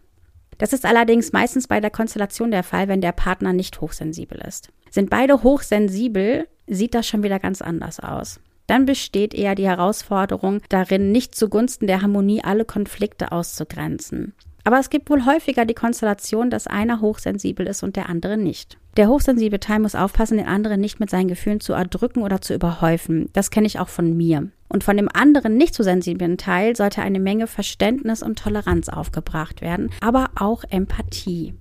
Das 0.58 0.74
ist 0.74 0.86
allerdings 0.86 1.34
meistens 1.34 1.68
bei 1.68 1.80
der 1.80 1.90
Konstellation 1.90 2.52
der 2.52 2.64
Fall, 2.64 2.88
wenn 2.88 3.02
der 3.02 3.12
Partner 3.12 3.52
nicht 3.52 3.82
hochsensibel 3.82 4.40
ist. 4.48 4.70
Sind 4.92 5.10
beide 5.10 5.44
hochsensibel, 5.44 6.48
sieht 6.68 6.94
das 6.94 7.08
schon 7.08 7.24
wieder 7.24 7.40
ganz 7.40 7.62
anders 7.62 8.00
aus. 8.00 8.40
Dann 8.72 8.86
besteht 8.86 9.34
eher 9.34 9.54
die 9.54 9.68
Herausforderung 9.68 10.62
darin, 10.70 11.12
nicht 11.12 11.36
zugunsten 11.36 11.88
der 11.88 12.02
Harmonie 12.02 12.42
alle 12.42 12.64
Konflikte 12.64 13.34
auszugrenzen. 13.34 14.34
Aber 14.64 14.80
es 14.80 14.90
gibt 14.90 15.10
wohl 15.10 15.26
häufiger 15.26 15.66
die 15.66 15.74
Konstellation, 15.74 16.50
dass 16.50 16.68
einer 16.68 17.02
hochsensibel 17.02 17.68
ist 17.68 17.84
und 17.84 17.98
der 17.98 18.08
andere 18.08 18.38
nicht. 18.38 18.78
Der 18.96 19.10
hochsensible 19.10 19.60
Teil 19.60 19.80
muss 19.80 19.94
aufpassen, 19.94 20.38
den 20.38 20.48
anderen 20.48 20.80
nicht 20.80 21.02
mit 21.02 21.10
seinen 21.10 21.28
Gefühlen 21.28 21.60
zu 21.60 21.74
erdrücken 21.74 22.24
oder 22.24 22.40
zu 22.40 22.54
überhäufen. 22.54 23.28
Das 23.34 23.52
kenne 23.52 23.68
ich 23.68 23.78
auch 23.78 23.90
von 23.90 24.16
mir. 24.16 24.48
Und 24.70 24.86
von 24.86 24.96
dem 24.96 25.10
anderen 25.14 25.58
nicht 25.58 25.76
so 25.76 25.84
sensiblen 25.84 26.38
Teil 26.38 26.78
sollte 26.78 27.02
eine 27.02 27.20
Menge 27.20 27.48
Verständnis 27.48 28.24
und 28.24 28.40
Toleranz 28.40 28.88
aufgebracht 28.88 29.60
werden, 29.60 29.90
aber 30.00 30.30
auch 30.36 30.64
Empathie. 30.70 31.56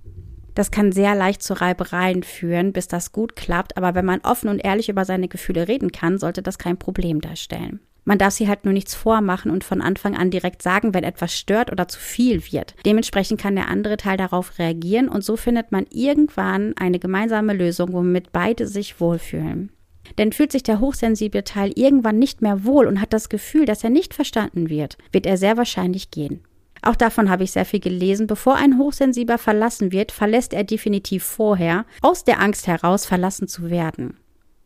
Das 0.53 0.71
kann 0.71 0.91
sehr 0.91 1.15
leicht 1.15 1.41
zu 1.41 1.53
Reibereien 1.53 2.23
führen, 2.23 2.73
bis 2.73 2.87
das 2.87 3.11
gut 3.11 3.35
klappt, 3.35 3.77
aber 3.77 3.95
wenn 3.95 4.05
man 4.05 4.21
offen 4.21 4.49
und 4.49 4.59
ehrlich 4.59 4.89
über 4.89 5.05
seine 5.05 5.27
Gefühle 5.27 5.67
reden 5.67 5.91
kann, 5.91 6.17
sollte 6.17 6.41
das 6.41 6.57
kein 6.57 6.77
Problem 6.77 7.21
darstellen. 7.21 7.79
Man 8.03 8.17
darf 8.17 8.33
sie 8.33 8.47
halt 8.47 8.65
nur 8.65 8.73
nichts 8.73 8.95
vormachen 8.95 9.51
und 9.51 9.63
von 9.63 9.79
Anfang 9.81 10.17
an 10.17 10.31
direkt 10.31 10.63
sagen, 10.63 10.93
wenn 10.93 11.03
etwas 11.03 11.37
stört 11.37 11.71
oder 11.71 11.87
zu 11.87 11.99
viel 11.99 12.41
wird. 12.51 12.73
Dementsprechend 12.85 13.39
kann 13.39 13.55
der 13.55 13.67
andere 13.67 13.97
Teil 13.97 14.17
darauf 14.17 14.57
reagieren 14.57 15.07
und 15.07 15.23
so 15.23 15.37
findet 15.37 15.71
man 15.71 15.85
irgendwann 15.91 16.73
eine 16.77 16.97
gemeinsame 16.97 17.53
Lösung, 17.53 17.93
womit 17.93 18.31
beide 18.31 18.67
sich 18.67 18.99
wohlfühlen. 18.99 19.71
Denn 20.17 20.33
fühlt 20.33 20.51
sich 20.51 20.63
der 20.63 20.79
hochsensible 20.79 21.43
Teil 21.43 21.71
irgendwann 21.75 22.17
nicht 22.17 22.41
mehr 22.41 22.65
wohl 22.65 22.87
und 22.87 22.99
hat 22.99 23.13
das 23.13 23.29
Gefühl, 23.29 23.65
dass 23.65 23.83
er 23.83 23.91
nicht 23.91 24.15
verstanden 24.15 24.69
wird, 24.69 24.97
wird 25.11 25.27
er 25.27 25.37
sehr 25.37 25.57
wahrscheinlich 25.57 26.09
gehen. 26.09 26.41
Auch 26.81 26.95
davon 26.95 27.29
habe 27.29 27.43
ich 27.43 27.51
sehr 27.51 27.65
viel 27.65 27.79
gelesen. 27.79 28.27
Bevor 28.27 28.55
ein 28.55 28.77
Hochsensibler 28.77 29.37
verlassen 29.37 29.91
wird, 29.91 30.11
verlässt 30.11 30.53
er 30.53 30.63
definitiv 30.63 31.23
vorher, 31.23 31.85
aus 32.01 32.23
der 32.23 32.41
Angst 32.41 32.67
heraus 32.67 33.05
verlassen 33.05 33.47
zu 33.47 33.69
werden. 33.69 34.17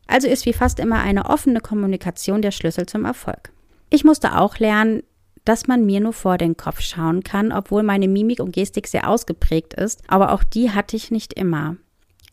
Also 0.08 0.28
ist 0.28 0.46
wie 0.46 0.54
fast 0.54 0.80
immer 0.80 1.00
eine 1.00 1.26
offene 1.26 1.60
Kommunikation 1.60 2.42
der 2.42 2.52
Schlüssel 2.52 2.86
zum 2.86 3.06
Erfolg. 3.06 3.52
Ich 3.90 4.04
musste 4.04 4.38
auch 4.38 4.60
lernen, 4.60 5.04
dass 5.46 5.68
man 5.68 5.86
mir 5.86 6.00
nur 6.00 6.14
vor 6.14 6.38
den 6.38 6.58
Kopf 6.58 6.82
schauen 6.82 7.24
kann, 7.24 7.52
obwohl 7.52 7.84
meine 7.84 8.08
Mimik 8.08 8.40
und 8.40 8.52
Gestik 8.52 8.88
sehr 8.88 9.10
ausgeprägt 9.10 9.74
ist, 9.74 10.02
aber 10.08 10.32
auch 10.32 10.44
die 10.44 10.72
hatte 10.72 10.96
ich 10.96 11.12
nicht 11.12 11.34
immer. 11.34 11.78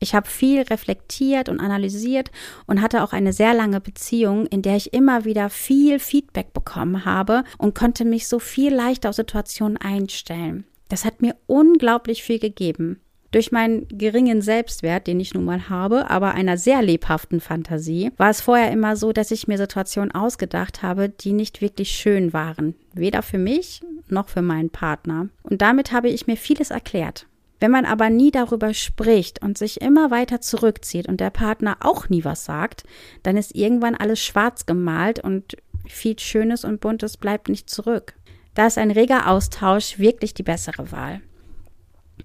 Ich 0.03 0.17
habe 0.17 0.29
viel 0.29 0.63
reflektiert 0.63 1.49
und 1.49 1.61
analysiert 1.61 2.33
und 2.67 2.83
hatte 2.83 3.05
auch 3.05 3.13
eine 3.13 3.33
sehr 3.33 3.55
lange 3.55 3.81
Beziehung, 3.81 4.47
in 4.47 4.61
der 4.61 4.75
ich 4.75 4.93
immer 4.93 5.25
wieder 5.25 5.49
viel 5.49 6.01
Feedback 6.01 6.53
bekommen 6.53 7.05
habe 7.05 7.45
und 7.57 7.77
konnte 7.77 8.05
mich 8.05 8.27
so 8.27 8.41
viel 8.41 8.75
leichter 8.75 9.11
auf 9.11 9.15
Situationen 9.15 9.77
einstellen. 9.77 10.65
Das 10.89 11.05
hat 11.05 11.23
mir 11.23 11.37
unglaublich 11.47 12.25
viel 12.25 12.41
gegeben. 12.41 13.01
Durch 13.31 13.53
meinen 13.53 13.87
geringen 13.87 14.43
Selbstwert, 14.43 15.07
den 15.07 15.21
ich 15.21 15.35
nun 15.35 15.45
mal 15.45 15.69
habe, 15.69 16.11
aber 16.11 16.35
einer 16.35 16.59
sehr 16.59 16.83
lebhaften 16.83 17.41
Fantasie, 17.41 18.11
war 18.17 18.29
es 18.29 18.41
vorher 18.41 18.73
immer 18.73 18.97
so, 18.97 19.13
dass 19.13 19.31
ich 19.31 19.47
mir 19.47 19.57
Situationen 19.57 20.11
ausgedacht 20.11 20.83
habe, 20.83 21.11
die 21.11 21.33
nicht 21.33 21.61
wirklich 21.61 21.93
schön 21.93 22.33
waren. 22.33 22.75
Weder 22.93 23.23
für 23.23 23.39
mich 23.39 23.83
noch 24.09 24.29
für 24.29 24.43
meinen 24.43 24.71
Partner. 24.71 25.29
Und 25.45 25.63
damit 25.63 25.93
habe 25.93 26.09
ich 26.09 26.27
mir 26.27 26.37
vieles 26.37 26.73
erklärt. 26.73 27.27
Wenn 27.63 27.71
man 27.71 27.85
aber 27.85 28.11
nie 28.11 28.33
darüber 28.33 28.75
spricht 28.75 29.41
und 29.41 29.57
sich 29.57 29.81
immer 29.81 30.11
weiter 30.11 30.41
zurückzieht 30.41 31.07
und 31.07 31.21
der 31.21 31.31
Partner 31.31 31.77
auch 31.79 32.09
nie 32.09 32.25
was 32.25 32.45
sagt, 32.45 32.83
dann 33.23 33.37
ist 33.37 33.55
irgendwann 33.55 33.95
alles 33.95 34.19
schwarz 34.19 34.67
gemalt 34.67 35.21
und 35.21 35.57
viel 35.87 36.19
Schönes 36.19 36.65
und 36.65 36.81
Buntes 36.81 37.17
bleibt 37.17 37.49
nicht 37.49 37.71
zurück. 37.71 38.15
Da 38.55 38.67
ist 38.67 38.79
ein 38.79 38.91
reger 38.91 39.31
Austausch 39.31 40.01
wirklich 40.01 40.35
die 40.35 40.43
bessere 40.43 40.91
Wahl. 40.91 41.21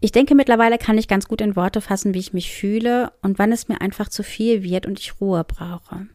Ich 0.02 0.12
denke, 0.12 0.34
mittlerweile 0.34 0.80
kann 0.80 0.98
ich 0.98 1.08
ganz 1.08 1.28
gut 1.28 1.42
in 1.42 1.56
Worte 1.56 1.82
fassen, 1.82 2.16
wie 2.16 2.20
ich 2.20 2.34
mich 2.34 2.52
fühle 2.52 3.12
und 3.22 3.38
wann 3.38 3.52
es 3.52 3.68
mir 3.68 3.80
einfach 3.80 4.10
zu 4.10 4.24
viel 4.24 4.64
wird 4.64 4.88
und 4.88 5.00
ich 5.00 5.22
Ruhe 5.22 5.44
brauche. 5.44 6.08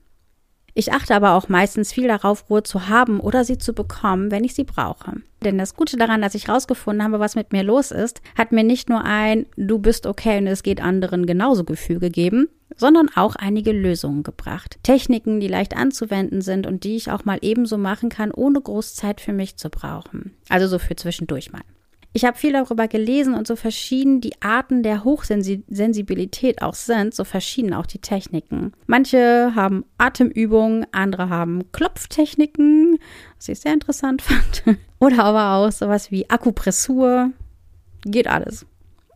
Ich 0.74 0.92
achte 0.92 1.14
aber 1.14 1.32
auch 1.34 1.48
meistens 1.48 1.92
viel 1.92 2.08
darauf, 2.08 2.48
Ruhe 2.48 2.62
zu 2.62 2.88
haben 2.88 3.20
oder 3.20 3.44
sie 3.44 3.58
zu 3.58 3.74
bekommen, 3.74 4.30
wenn 4.30 4.44
ich 4.44 4.54
sie 4.54 4.64
brauche. 4.64 5.16
Denn 5.44 5.58
das 5.58 5.74
Gute 5.74 5.96
daran, 5.96 6.22
dass 6.22 6.34
ich 6.34 6.48
rausgefunden 6.48 7.04
habe, 7.04 7.20
was 7.20 7.34
mit 7.34 7.52
mir 7.52 7.62
los 7.62 7.90
ist, 7.90 8.22
hat 8.36 8.52
mir 8.52 8.64
nicht 8.64 8.88
nur 8.88 9.04
ein 9.04 9.46
Du 9.56 9.78
bist 9.78 10.06
okay 10.06 10.38
und 10.38 10.46
es 10.46 10.62
geht 10.62 10.80
anderen 10.80 11.26
genauso 11.26 11.64
Gefühl 11.64 11.98
gegeben, 11.98 12.48
sondern 12.76 13.10
auch 13.14 13.36
einige 13.36 13.72
Lösungen 13.72 14.22
gebracht. 14.22 14.78
Techniken, 14.82 15.40
die 15.40 15.48
leicht 15.48 15.76
anzuwenden 15.76 16.40
sind 16.40 16.66
und 16.66 16.84
die 16.84 16.96
ich 16.96 17.10
auch 17.10 17.24
mal 17.24 17.38
ebenso 17.42 17.76
machen 17.76 18.08
kann, 18.08 18.30
ohne 18.30 18.60
groß 18.60 18.94
Zeit 18.94 19.20
für 19.20 19.32
mich 19.32 19.56
zu 19.56 19.68
brauchen. 19.68 20.34
Also 20.48 20.66
so 20.68 20.78
für 20.78 20.96
zwischendurch 20.96 21.52
mal. 21.52 21.62
Ich 22.14 22.26
habe 22.26 22.36
viel 22.36 22.52
darüber 22.52 22.88
gelesen 22.88 23.32
und 23.32 23.46
so 23.46 23.56
verschieden 23.56 24.20
die 24.20 24.40
Arten 24.42 24.82
der 24.82 25.02
Hochsensibilität 25.02 26.60
auch 26.60 26.74
sind, 26.74 27.14
so 27.14 27.24
verschieden 27.24 27.72
auch 27.72 27.86
die 27.86 28.00
Techniken. 28.00 28.72
Manche 28.86 29.52
haben 29.54 29.86
Atemübungen, 29.96 30.86
andere 30.92 31.30
haben 31.30 31.72
Klopftechniken, 31.72 32.98
was 33.36 33.48
ich 33.48 33.60
sehr 33.60 33.72
interessant 33.72 34.20
fand. 34.22 34.78
Oder 34.98 35.24
aber 35.24 35.52
auch 35.54 35.72
sowas 35.72 36.10
wie 36.10 36.28
Akupressur. 36.28 37.30
Geht 38.04 38.26
alles. 38.26 38.66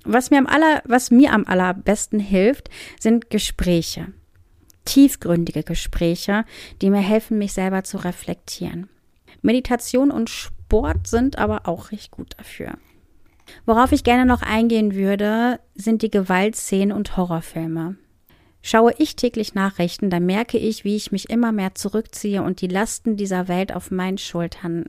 Was 0.05 0.31
mir 0.31 0.39
am 0.39 0.47
aller, 0.47 0.83
was 0.87 1.11
mir 1.11 1.33
am 1.33 1.45
allerbesten 1.47 2.21
hilft, 2.21 2.71
sind 2.99 3.29
Gespräche. 3.29 4.07
Tiefgründige 4.85 5.65
Gespräche, 5.65 6.45
die 6.81 6.91
mir 6.91 7.01
helfen, 7.01 7.39
mich 7.39 7.53
selber 7.53 7.83
zu 7.83 7.99
reflektieren. 7.99 8.89
Meditation 9.43 10.11
und 10.11 10.31
Sport 10.31 11.09
sind 11.09 11.39
aber 11.39 11.69
auch 11.69 11.91
recht 11.91 12.13
gut 12.13 12.35
dafür. 12.39 12.75
Worauf 13.65 13.93
ich 13.93 14.05
gerne 14.05 14.27
noch 14.27 14.43
eingehen 14.43 14.95
würde, 14.95 15.61
sind 15.75 16.03
die 16.03 16.11
Gewaltszenen 16.11 16.93
und 16.93 17.17
Horrorfilme. 17.17 17.97
Schaue 18.63 18.93
ich 18.99 19.15
täglich 19.15 19.55
Nachrichten, 19.55 20.11
dann 20.11 20.27
merke 20.27 20.59
ich, 20.59 20.85
wie 20.85 20.97
ich 20.97 21.13
mich 21.13 21.31
immer 21.31 21.53
mehr 21.53 21.75
zurückziehe 21.75 22.43
und 22.43 22.61
die 22.61 22.67
Lasten 22.67 23.17
dieser 23.17 23.47
Welt 23.47 23.73
auf 23.73 23.91
meinen 23.91 24.19
Schultern 24.19 24.87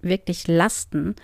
wirklich 0.00 0.48
lasten. 0.48 1.14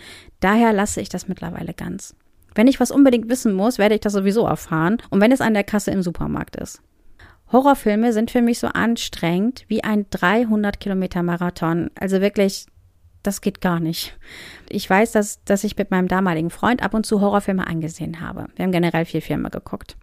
Daher 0.41 0.73
lasse 0.73 1.01
ich 1.01 1.09
das 1.09 1.29
mittlerweile 1.29 1.73
ganz. 1.73 2.15
Wenn 2.55 2.67
ich 2.67 2.81
was 2.81 2.91
unbedingt 2.91 3.31
wissen 3.31 3.55
muss, 3.55 3.79
werde 3.79 3.95
ich 3.95 4.01
das 4.01 4.13
sowieso 4.13 4.45
erfahren 4.47 4.99
und 5.11 5.21
wenn 5.21 5.33
es 5.33 5.41
an 5.41 5.55
der 5.55 5.65
Kasse 5.65 5.91
im 5.91 6.03
Supermarkt 6.03 6.57
ist. 6.57 6.83
Horrorfilme 7.51 8.13
sind 8.13 8.31
für 8.31 8.43
mich 8.43 8.59
so 8.59 8.67
anstrengend 8.69 9.65
wie 9.69 9.85
ein 9.85 10.07
300 10.11 10.81
Kilometer 10.81 11.23
Marathon. 11.23 11.91
Also 11.95 12.21
wirklich, 12.21 12.67
das 13.23 13.41
geht 13.41 13.61
gar 13.61 13.81
nicht. 13.81 14.17
Ich 14.69 14.89
weiß, 14.89 15.13
dass, 15.13 15.43
dass 15.45 15.65
ich 15.65 15.77
mit 15.77 15.91
meinem 15.91 16.09
damaligen 16.09 16.51
Freund 16.51 16.83
ab 16.83 16.95
und 16.95 17.07
zu 17.07 17.21
Horrorfilme 17.21 17.67
angesehen 17.67 18.21
habe. 18.21 18.47
Wir 18.57 18.65
haben 18.65 18.73
generell 18.73 19.05
viel 19.05 19.21
Filme 19.21 19.51
geguckt. 19.51 19.97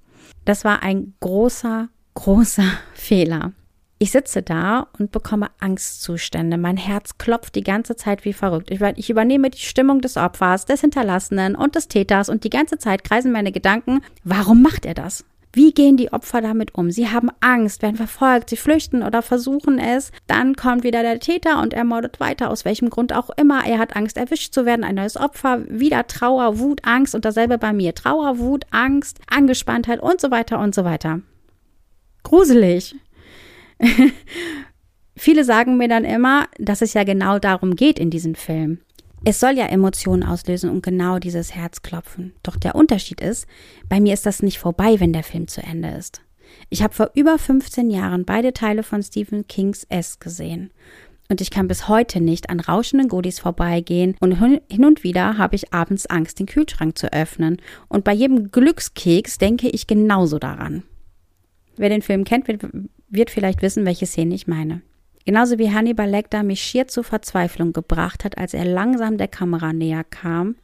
Das 0.45 0.63
war 0.63 0.84
ein 0.84 1.13
großer, 1.19 1.89
großer 2.13 2.63
Fehler. 2.93 3.53
Ich 4.01 4.12
sitze 4.12 4.41
da 4.41 4.88
und 4.97 5.12
bekomme 5.12 5.49
Angstzustände. 5.60 6.58
Mein 6.58 6.77
Herz 6.77 7.17
klopft 7.17 7.55
die 7.55 7.63
ganze 7.63 7.97
Zeit 7.97 8.23
wie 8.23 8.32
verrückt. 8.32 8.71
Ich, 8.71 8.79
ich, 8.79 9.10
übernehme 9.10 9.49
die 9.49 9.60
Stimmung 9.60 9.99
des 9.99 10.15
Opfers, 10.15 10.65
des 10.65 10.79
Hinterlassenen 10.79 11.53
und 11.53 11.75
des 11.75 11.89
Täters 11.89 12.29
und 12.29 12.45
die 12.45 12.49
ganze 12.49 12.77
Zeit 12.77 13.03
kreisen 13.03 13.34
meine 13.34 13.51
Gedanken, 13.51 13.99
warum 14.23 14.62
macht 14.62 14.86
er 14.86 14.93
das? 14.93 15.25
Wie 15.52 15.72
gehen 15.72 15.98
die 15.98 16.14
Opfer 16.14 16.42
damit 16.42 16.76
um? 16.76 16.92
Sie 16.92 17.10
haben 17.10 17.30
Angst, 17.40 17.82
werden 17.82 17.96
verfolgt, 17.96 18.52
sie 18.52 18.58
flüchten 18.58 19.02
oder 19.02 19.24
versuchen 19.24 19.80
es. 19.80 20.12
Dann 20.28 20.56
kommt 20.56 20.84
wieder 20.84 21.02
der 21.02 21.20
Täter 21.20 21.62
und 21.62 21.74
ermordet 21.74 22.20
weiter, 22.20 22.52
aus 22.52 22.66
welchem 22.66 22.90
Grund 22.92 23.14
auch 23.14 23.32
immer. 23.36 23.66
Er 23.66 23.80
hat 23.80 23.96
Angst, 23.96 24.18
erwischt 24.18 24.54
zu 24.54 24.66
werden, 24.66 24.84
ein 24.84 24.96
neues 24.96 25.18
Opfer, 25.18 25.64
wieder 25.68 26.06
Trauer, 26.06 26.60
Wut, 26.60 26.82
Angst 26.84 27.16
und 27.16 27.26
dasselbe 27.26 27.58
bei 27.58 27.74
mir. 27.74 27.96
Trauer, 27.96 28.38
Wut, 28.38 28.66
Angst, 28.70 29.20
Angespanntheit 29.28 30.02
und 30.02 30.22
so 30.22 30.30
weiter 30.30 30.60
und 30.60 30.76
so 30.76 30.86
weiter. 30.86 31.22
Gruselig. 32.22 32.96
Viele 35.16 35.44
sagen 35.44 35.78
mir 35.78 35.88
dann 35.88 36.06
immer, 36.06 36.48
dass 36.60 36.82
es 36.82 36.94
ja 36.94 37.04
genau 37.04 37.40
darum 37.40 37.76
geht 37.76 37.98
in 37.98 38.12
diesem 38.12 38.36
Film. 38.36 38.80
Es 39.25 39.39
soll 39.39 39.58
ja 39.58 39.65
Emotionen 39.65 40.23
auslösen 40.23 40.69
und 40.69 40.82
genau 40.82 41.19
dieses 41.19 41.53
Herzklopfen. 41.53 42.34
Doch 42.41 42.55
der 42.55 42.75
Unterschied 42.75 43.19
ist, 43.21 43.47
bei 43.89 43.99
mir 43.99 44.13
ist 44.13 44.25
das 44.25 44.41
nicht 44.41 44.60
vorbei, 44.60 44.99
wenn 44.99 45.13
der 45.13 45.23
Film 45.23 45.47
zu 45.47 45.62
Ende 45.62 45.89
ist. 45.89 46.21
Ich 46.69 46.82
habe 46.82 46.93
vor 46.93 47.12
über 47.15 47.38
15 47.38 47.89
Jahren 47.89 48.25
beide 48.25 48.53
Teile 48.53 48.82
von 48.82 49.03
Stephen 49.03 49.47
Kings 49.47 49.86
S 49.89 50.19
gesehen. 50.19 50.71
Und 51.27 51.41
ich 51.41 51.51
kann 51.51 51.67
bis 51.67 51.88
heute 51.88 52.21
nicht 52.21 52.49
an 52.49 52.60
rauschenden 52.60 53.08
Godis 53.08 53.39
vorbeigehen 53.39 54.15
und 54.19 54.39
hin 54.39 54.86
und 54.86 55.03
wieder 55.03 55.38
habe 55.38 55.55
ich 55.55 55.73
abends 55.73 56.08
Angst, 56.08 56.39
den 56.39 56.47
Kühlschrank 56.47 56.97
zu 56.97 57.13
öffnen. 57.13 57.58
Und 57.88 58.03
bei 58.03 58.13
jedem 58.13 58.49
Glückskeks 58.49 59.38
denke 59.38 59.69
ich 59.69 59.86
genauso 59.86 60.39
daran. 60.39 60.84
Wer 61.77 61.89
den 61.89 62.01
Film 62.01 62.23
kennt, 62.23 62.47
wird, 62.47 62.67
wird 63.10 63.29
vielleicht 63.29 63.62
wissen, 63.62 63.86
welche 63.86 64.08
Szene 64.08 64.34
ich 64.34 64.47
meine. 64.47 64.82
Genauso 65.30 65.60
wie 65.60 65.72
Hannibal 65.72 66.10
Lecter 66.10 66.42
mich 66.42 66.60
schier 66.60 66.88
zur 66.88 67.04
Verzweiflung 67.04 67.72
gebracht 67.72 68.26
hat, 68.26 68.39
als 68.39 68.56
er 68.56 68.65
langsam 68.65 69.20
der 69.20 69.28
Kamera 69.28 69.74
näher 69.74 70.04
kam 70.04 70.56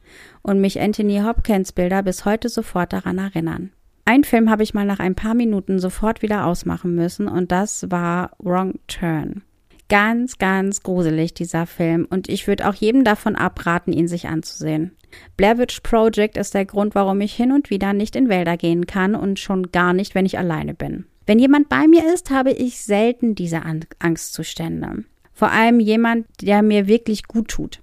und 0.42 0.60
mich 0.60 0.80
Anthony 0.80 1.20
Hopkins 1.20 1.70
Bilder 1.70 2.02
bis 2.02 2.24
heute 2.24 2.48
sofort 2.48 2.92
daran 2.92 3.18
erinnern. 3.18 3.70
Ein 4.06 4.24
Film 4.24 4.50
habe 4.50 4.64
ich 4.64 4.74
mal 4.74 4.84
nach 4.84 4.98
ein 4.98 5.14
paar 5.14 5.34
Minuten 5.34 5.78
sofort 5.78 6.20
wieder 6.20 6.46
ausmachen 6.46 6.96
müssen 6.96 7.28
und 7.28 7.52
das 7.52 7.92
war 7.92 8.32
Wrong 8.40 8.74
Turn. 8.88 9.42
Ganz, 9.88 10.36
ganz 10.38 10.82
gruselig 10.82 11.32
dieser 11.32 11.66
Film 11.66 12.04
und 12.10 12.28
ich 12.28 12.48
würde 12.48 12.68
auch 12.68 12.74
jedem 12.74 13.04
davon 13.04 13.36
abraten, 13.36 13.92
ihn 13.92 14.08
sich 14.08 14.26
anzusehen. 14.26 14.96
Blair 15.36 15.58
Witch 15.58 15.78
Project 15.82 16.36
ist 16.36 16.54
der 16.54 16.64
Grund, 16.64 16.96
warum 16.96 17.20
ich 17.20 17.36
hin 17.36 17.52
und 17.52 17.70
wieder 17.70 17.92
nicht 17.92 18.16
in 18.16 18.28
Wälder 18.28 18.56
gehen 18.56 18.88
kann 18.88 19.14
und 19.14 19.38
schon 19.38 19.70
gar 19.70 19.92
nicht, 19.92 20.16
wenn 20.16 20.26
ich 20.26 20.38
alleine 20.38 20.74
bin. 20.74 21.06
Wenn 21.26 21.38
jemand 21.40 21.68
bei 21.68 21.88
mir 21.88 22.12
ist, 22.14 22.30
habe 22.30 22.52
ich 22.52 22.80
selten 22.80 23.34
diese 23.34 23.62
Angstzustände. 23.98 25.04
Vor 25.32 25.50
allem 25.50 25.80
jemand, 25.80 26.26
der 26.40 26.62
mir 26.62 26.86
wirklich 26.86 27.24
gut 27.24 27.48
tut. 27.48 27.82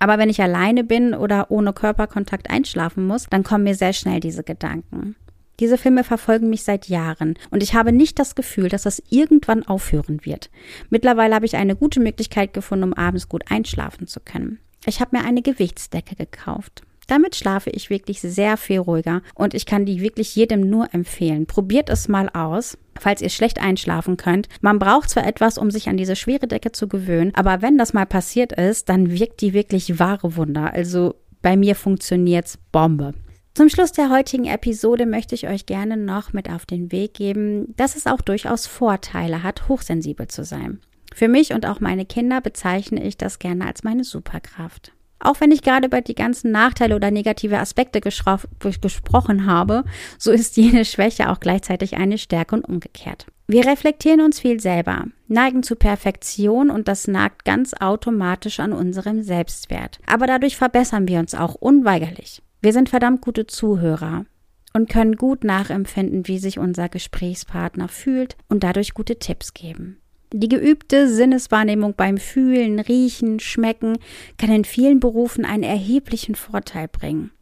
Aber 0.00 0.18
wenn 0.18 0.28
ich 0.28 0.42
alleine 0.42 0.82
bin 0.82 1.14
oder 1.14 1.50
ohne 1.50 1.72
Körperkontakt 1.72 2.50
einschlafen 2.50 3.06
muss, 3.06 3.26
dann 3.30 3.44
kommen 3.44 3.64
mir 3.64 3.74
sehr 3.74 3.92
schnell 3.92 4.18
diese 4.18 4.42
Gedanken. 4.42 5.14
Diese 5.60 5.76
Filme 5.76 6.04
verfolgen 6.04 6.48
mich 6.48 6.64
seit 6.64 6.88
Jahren 6.88 7.38
und 7.50 7.62
ich 7.62 7.74
habe 7.74 7.92
nicht 7.92 8.18
das 8.18 8.34
Gefühl, 8.34 8.70
dass 8.70 8.84
das 8.84 9.02
irgendwann 9.10 9.62
aufhören 9.66 10.24
wird. 10.24 10.50
Mittlerweile 10.88 11.34
habe 11.34 11.44
ich 11.44 11.56
eine 11.56 11.76
gute 11.76 12.00
Möglichkeit 12.00 12.54
gefunden, 12.54 12.84
um 12.84 12.94
abends 12.94 13.28
gut 13.28 13.44
einschlafen 13.50 14.06
zu 14.06 14.20
können. 14.20 14.58
Ich 14.86 15.00
habe 15.00 15.16
mir 15.16 15.24
eine 15.24 15.42
Gewichtsdecke 15.42 16.16
gekauft. 16.16 16.82
Damit 17.10 17.34
schlafe 17.34 17.70
ich 17.70 17.90
wirklich 17.90 18.20
sehr 18.20 18.56
viel 18.56 18.78
ruhiger 18.78 19.22
und 19.34 19.52
ich 19.52 19.66
kann 19.66 19.84
die 19.84 20.00
wirklich 20.00 20.36
jedem 20.36 20.70
nur 20.70 20.94
empfehlen. 20.94 21.46
Probiert 21.46 21.90
es 21.90 22.06
mal 22.06 22.28
aus 22.28 22.78
falls 22.98 23.22
ihr 23.22 23.30
schlecht 23.30 23.60
einschlafen 23.60 24.16
könnt. 24.16 24.48
Man 24.60 24.78
braucht 24.78 25.10
zwar 25.10 25.26
etwas, 25.26 25.58
um 25.58 25.70
sich 25.70 25.88
an 25.88 25.96
diese 25.96 26.16
schwere 26.16 26.46
Decke 26.46 26.72
zu 26.72 26.86
gewöhnen, 26.86 27.32
aber 27.34 27.62
wenn 27.62 27.78
das 27.78 27.92
mal 27.92 28.06
passiert 28.06 28.52
ist, 28.52 28.88
dann 28.88 29.10
wirkt 29.10 29.40
die 29.40 29.54
wirklich 29.54 29.98
wahre 29.98 30.36
Wunder. 30.36 30.72
Also 30.72 31.14
bei 31.42 31.56
mir 31.56 31.74
funktioniert's 31.74 32.58
Bombe. 32.70 33.14
Zum 33.54 33.68
Schluss 33.68 33.92
der 33.92 34.10
heutigen 34.10 34.44
Episode 34.44 35.06
möchte 35.06 35.34
ich 35.34 35.48
euch 35.48 35.66
gerne 35.66 35.96
noch 35.96 36.32
mit 36.32 36.50
auf 36.50 36.66
den 36.66 36.92
Weg 36.92 37.14
geben, 37.14 37.74
dass 37.76 37.96
es 37.96 38.06
auch 38.06 38.20
durchaus 38.20 38.66
Vorteile 38.66 39.42
hat, 39.42 39.68
hochsensibel 39.68 40.28
zu 40.28 40.44
sein. 40.44 40.80
Für 41.12 41.26
mich 41.26 41.52
und 41.52 41.66
auch 41.66 41.80
meine 41.80 42.06
Kinder 42.06 42.40
bezeichne 42.40 43.02
ich 43.02 43.16
das 43.16 43.40
gerne 43.40 43.66
als 43.66 43.82
meine 43.82 44.04
Superkraft. 44.04 44.92
Auch 45.20 45.40
wenn 45.40 45.52
ich 45.52 45.62
gerade 45.62 45.86
über 45.86 46.00
die 46.00 46.14
ganzen 46.14 46.50
Nachteile 46.50 46.96
oder 46.96 47.10
negative 47.10 47.58
Aspekte 47.58 48.00
gesprochen 48.00 49.46
habe, 49.46 49.84
so 50.18 50.32
ist 50.32 50.56
jene 50.56 50.84
Schwäche 50.84 51.30
auch 51.30 51.40
gleichzeitig 51.40 51.96
eine 51.96 52.18
Stärke 52.18 52.56
und 52.56 52.64
umgekehrt. 52.64 53.26
Wir 53.46 53.66
reflektieren 53.66 54.20
uns 54.20 54.40
viel 54.40 54.60
selber, 54.60 55.06
neigen 55.28 55.62
zu 55.62 55.76
Perfektion 55.76 56.70
und 56.70 56.88
das 56.88 57.08
nagt 57.08 57.44
ganz 57.44 57.74
automatisch 57.74 58.60
an 58.60 58.72
unserem 58.72 59.22
Selbstwert. 59.22 59.98
Aber 60.06 60.26
dadurch 60.26 60.56
verbessern 60.56 61.08
wir 61.08 61.18
uns 61.18 61.34
auch 61.34 61.54
unweigerlich. 61.54 62.42
Wir 62.62 62.72
sind 62.72 62.88
verdammt 62.88 63.20
gute 63.22 63.46
Zuhörer 63.46 64.24
und 64.72 64.88
können 64.88 65.16
gut 65.16 65.44
nachempfinden, 65.44 66.28
wie 66.28 66.38
sich 66.38 66.58
unser 66.58 66.88
Gesprächspartner 66.88 67.88
fühlt 67.88 68.36
und 68.48 68.62
dadurch 68.62 68.94
gute 68.94 69.18
Tipps 69.18 69.52
geben. 69.52 69.99
Die 70.32 70.48
geübte 70.48 71.08
Sinneswahrnehmung 71.08 71.94
beim 71.96 72.16
Fühlen, 72.16 72.78
Riechen, 72.78 73.40
Schmecken 73.40 73.98
kann 74.38 74.52
in 74.52 74.64
vielen 74.64 75.00
Berufen 75.00 75.44
einen 75.44 75.64
erheblichen 75.64 76.36
Vorteil 76.36 76.86
bringen. 76.86 77.32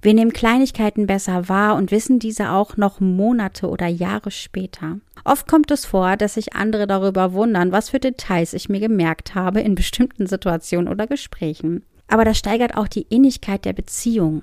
Wir 0.00 0.14
nehmen 0.14 0.32
Kleinigkeiten 0.32 1.08
besser 1.08 1.48
wahr 1.48 1.74
und 1.74 1.90
wissen 1.90 2.20
diese 2.20 2.52
auch 2.52 2.76
noch 2.76 3.00
Monate 3.00 3.68
oder 3.68 3.88
Jahre 3.88 4.30
später. 4.30 5.00
Oft 5.24 5.48
kommt 5.48 5.72
es 5.72 5.84
vor, 5.84 6.16
dass 6.16 6.34
sich 6.34 6.54
andere 6.54 6.86
darüber 6.86 7.32
wundern, 7.32 7.72
was 7.72 7.90
für 7.90 7.98
Details 7.98 8.54
ich 8.54 8.68
mir 8.68 8.78
gemerkt 8.78 9.34
habe 9.34 9.60
in 9.60 9.74
bestimmten 9.74 10.28
Situationen 10.28 10.86
oder 10.86 11.08
Gesprächen. 11.08 11.84
Aber 12.06 12.24
das 12.24 12.38
steigert 12.38 12.76
auch 12.76 12.86
die 12.86 13.06
Innigkeit 13.10 13.64
der 13.64 13.72
Beziehung. 13.72 14.42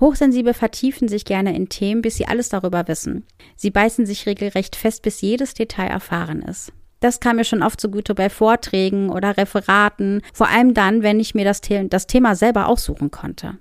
Hochsensible 0.00 0.54
vertiefen 0.54 1.08
sich 1.08 1.26
gerne 1.26 1.54
in 1.54 1.68
Themen, 1.68 2.00
bis 2.00 2.16
sie 2.16 2.26
alles 2.26 2.48
darüber 2.48 2.88
wissen. 2.88 3.24
Sie 3.56 3.70
beißen 3.70 4.06
sich 4.06 4.26
regelrecht 4.26 4.76
fest, 4.76 5.02
bis 5.02 5.20
jedes 5.20 5.52
Detail 5.52 5.88
erfahren 5.88 6.40
ist. 6.40 6.72
Das 7.00 7.20
kam 7.20 7.36
mir 7.36 7.44
schon 7.44 7.62
oft 7.62 7.80
zugute 7.80 8.14
bei 8.14 8.28
Vorträgen 8.28 9.10
oder 9.10 9.36
Referaten, 9.36 10.22
vor 10.32 10.48
allem 10.48 10.74
dann, 10.74 11.02
wenn 11.02 11.20
ich 11.20 11.34
mir 11.34 11.44
das, 11.44 11.60
The 11.64 11.88
das 11.88 12.06
Thema 12.06 12.34
selber 12.34 12.68
aussuchen 12.68 13.10
konnte. 13.10 13.58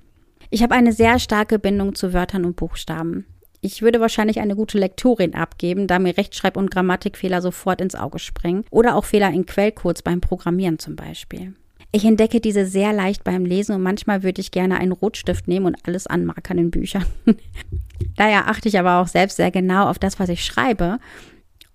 Ich 0.49 0.63
habe 0.63 0.75
eine 0.75 0.93
sehr 0.93 1.19
starke 1.19 1.59
Bindung 1.59 1.93
zu 1.93 2.13
Wörtern 2.13 2.45
und 2.45 2.55
Buchstaben. 2.55 3.25
Ich 3.61 3.81
würde 3.81 3.99
wahrscheinlich 3.99 4.39
eine 4.39 4.55
gute 4.55 4.77
Lektorin 4.77 5.35
abgeben, 5.35 5.87
da 5.87 5.99
mir 5.99 6.15
Rechtschreib- 6.17 6.57
und 6.57 6.71
Grammatikfehler 6.71 7.41
sofort 7.41 7.81
ins 7.81 7.95
Auge 7.95 8.19
springen. 8.19 8.63
Oder 8.69 8.95
auch 8.95 9.05
Fehler 9.05 9.29
in 9.31 9.45
Quellcodes 9.45 10.03
beim 10.03 10.21
Programmieren 10.21 10.79
zum 10.79 10.95
Beispiel. 10.95 11.53
Ich 11.91 12.05
entdecke 12.05 12.39
diese 12.39 12.65
sehr 12.65 12.93
leicht 12.93 13.23
beim 13.23 13.45
Lesen 13.45 13.73
und 13.73 13.81
manchmal 13.81 14.21
würde 14.21 14.41
ich 14.41 14.51
gerne 14.51 14.77
einen 14.77 14.91
Rotstift 14.91 15.47
nehmen 15.47 15.65
und 15.65 15.77
alles 15.83 16.05
anmarkern 16.05 16.57
in 16.57 16.71
Büchern. 16.71 17.05
Daher 18.15 18.47
achte 18.49 18.69
ich 18.69 18.77
aber 18.77 18.99
auch 18.99 19.07
selbst 19.07 19.37
sehr 19.37 19.51
genau 19.51 19.89
auf 19.89 19.97
das, 19.97 20.19
was 20.19 20.29
ich 20.29 20.43
schreibe. 20.43 20.99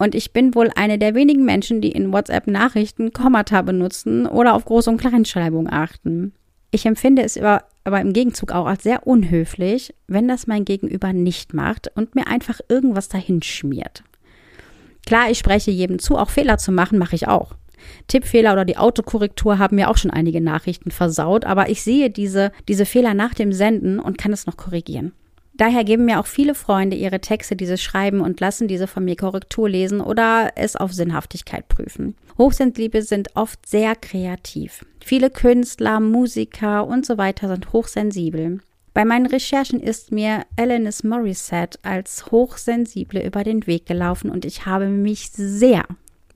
Und 0.03 0.17
ich 0.17 0.33
bin 0.33 0.57
wohl 0.57 0.69
eine 0.75 0.99
der 0.99 1.15
wenigen 1.15 1.45
Menschen, 1.45 1.81
die 1.81 1.93
in 1.93 2.13
WhatsApp 2.13 2.49
Nachrichten 2.49 3.13
Kommata 3.13 3.63
benutzen 3.63 4.27
oder 4.27 4.55
auf 4.55 4.67
Groß- 4.67 4.89
und 4.89 4.97
Kleinschreibung 4.97 5.69
achten. 5.71 6.33
Ich 6.73 6.87
empfinde 6.87 7.23
es 7.23 7.39
aber, 7.39 7.63
aber 7.85 8.01
im 8.01 8.13
Gegenzug 8.13 8.51
auch 8.51 8.67
als 8.67 8.83
sehr 8.83 9.07
unhöflich, 9.07 9.95
wenn 10.09 10.27
das 10.27 10.49
mein 10.49 10.65
Gegenüber 10.65 11.13
nicht 11.13 11.55
macht 11.55 11.89
und 11.95 12.17
mir 12.17 12.27
einfach 12.27 12.59
irgendwas 12.69 13.11
dahin 13.11 13.43
schmiert. 13.43 14.03
Klar, 15.07 15.31
ich 15.31 15.39
spreche 15.39 15.71
jedem 15.71 16.01
zu, 16.01 16.17
auch 16.17 16.31
Fehler 16.31 16.59
zu 16.59 16.73
machen, 16.73 16.99
mache 16.99 17.15
ich 17.15 17.29
auch. 17.29 17.55
Tippfehler 18.09 18.55
oder 18.55 18.65
die 18.65 18.79
Autokorrektur 18.79 19.61
haben 19.61 19.77
mir 19.77 19.89
auch 19.89 19.99
schon 19.99 20.11
einige 20.11 20.41
Nachrichten 20.41 20.91
versaut, 20.91 21.45
aber 21.45 21.69
ich 21.69 21.85
sehe 21.85 22.11
diese, 22.11 22.51
diese 22.67 22.87
Fehler 22.87 23.15
nach 23.15 23.35
dem 23.35 23.53
Senden 23.53 24.01
und 24.01 24.19
kann 24.19 24.33
es 24.33 24.47
noch 24.47 24.57
korrigieren. 24.57 25.13
Daher 25.55 25.85
geben 25.85 26.07
mir 26.07 26.19
auch 26.19 26.27
viele 26.27 26.55
Freunde 26.55 26.97
ihre 26.97 27.21
Texte 27.21 27.57
dieses 27.57 27.83
Schreiben 27.83 28.21
und 28.21 28.41
lassen 28.41 28.69
diese 28.69 28.87
von 28.87 29.05
mir 29.05 29.17
Korrektur 29.17 29.69
lesen 29.69 30.01
oder 30.01 30.53
es 30.57 30.77
auf 30.77 30.93
Sinnhaftigkeit 30.93 31.69
prüfen. 31.69 32.15
Hochsensible 32.39 33.03
sind 33.03 33.37
oft 33.37 33.67
sehr 33.67 33.95
kreativ. 33.95 34.85
Viele 35.05 35.31
Künstler, 35.31 36.01
Musiker 36.01 36.87
und 36.87 37.05
so 37.05 37.19
weiter 37.19 37.49
sind 37.49 37.73
hochsensibel. 37.73 38.61
Bei 38.95 39.05
meinen 39.05 39.27
Recherchen 39.27 39.81
ist 39.81 40.13
mir 40.13 40.45
Alanis 40.59 41.03
Morissette 41.03 41.79
als 41.83 42.31
Hochsensible 42.31 43.25
über 43.25 43.45
den 43.45 43.67
Weg 43.67 43.87
gelaufen 43.87 44.31
und 44.31 44.45
ich 44.45 44.67
habe 44.67 44.89
mich 44.89 45.31
sehr 45.31 45.85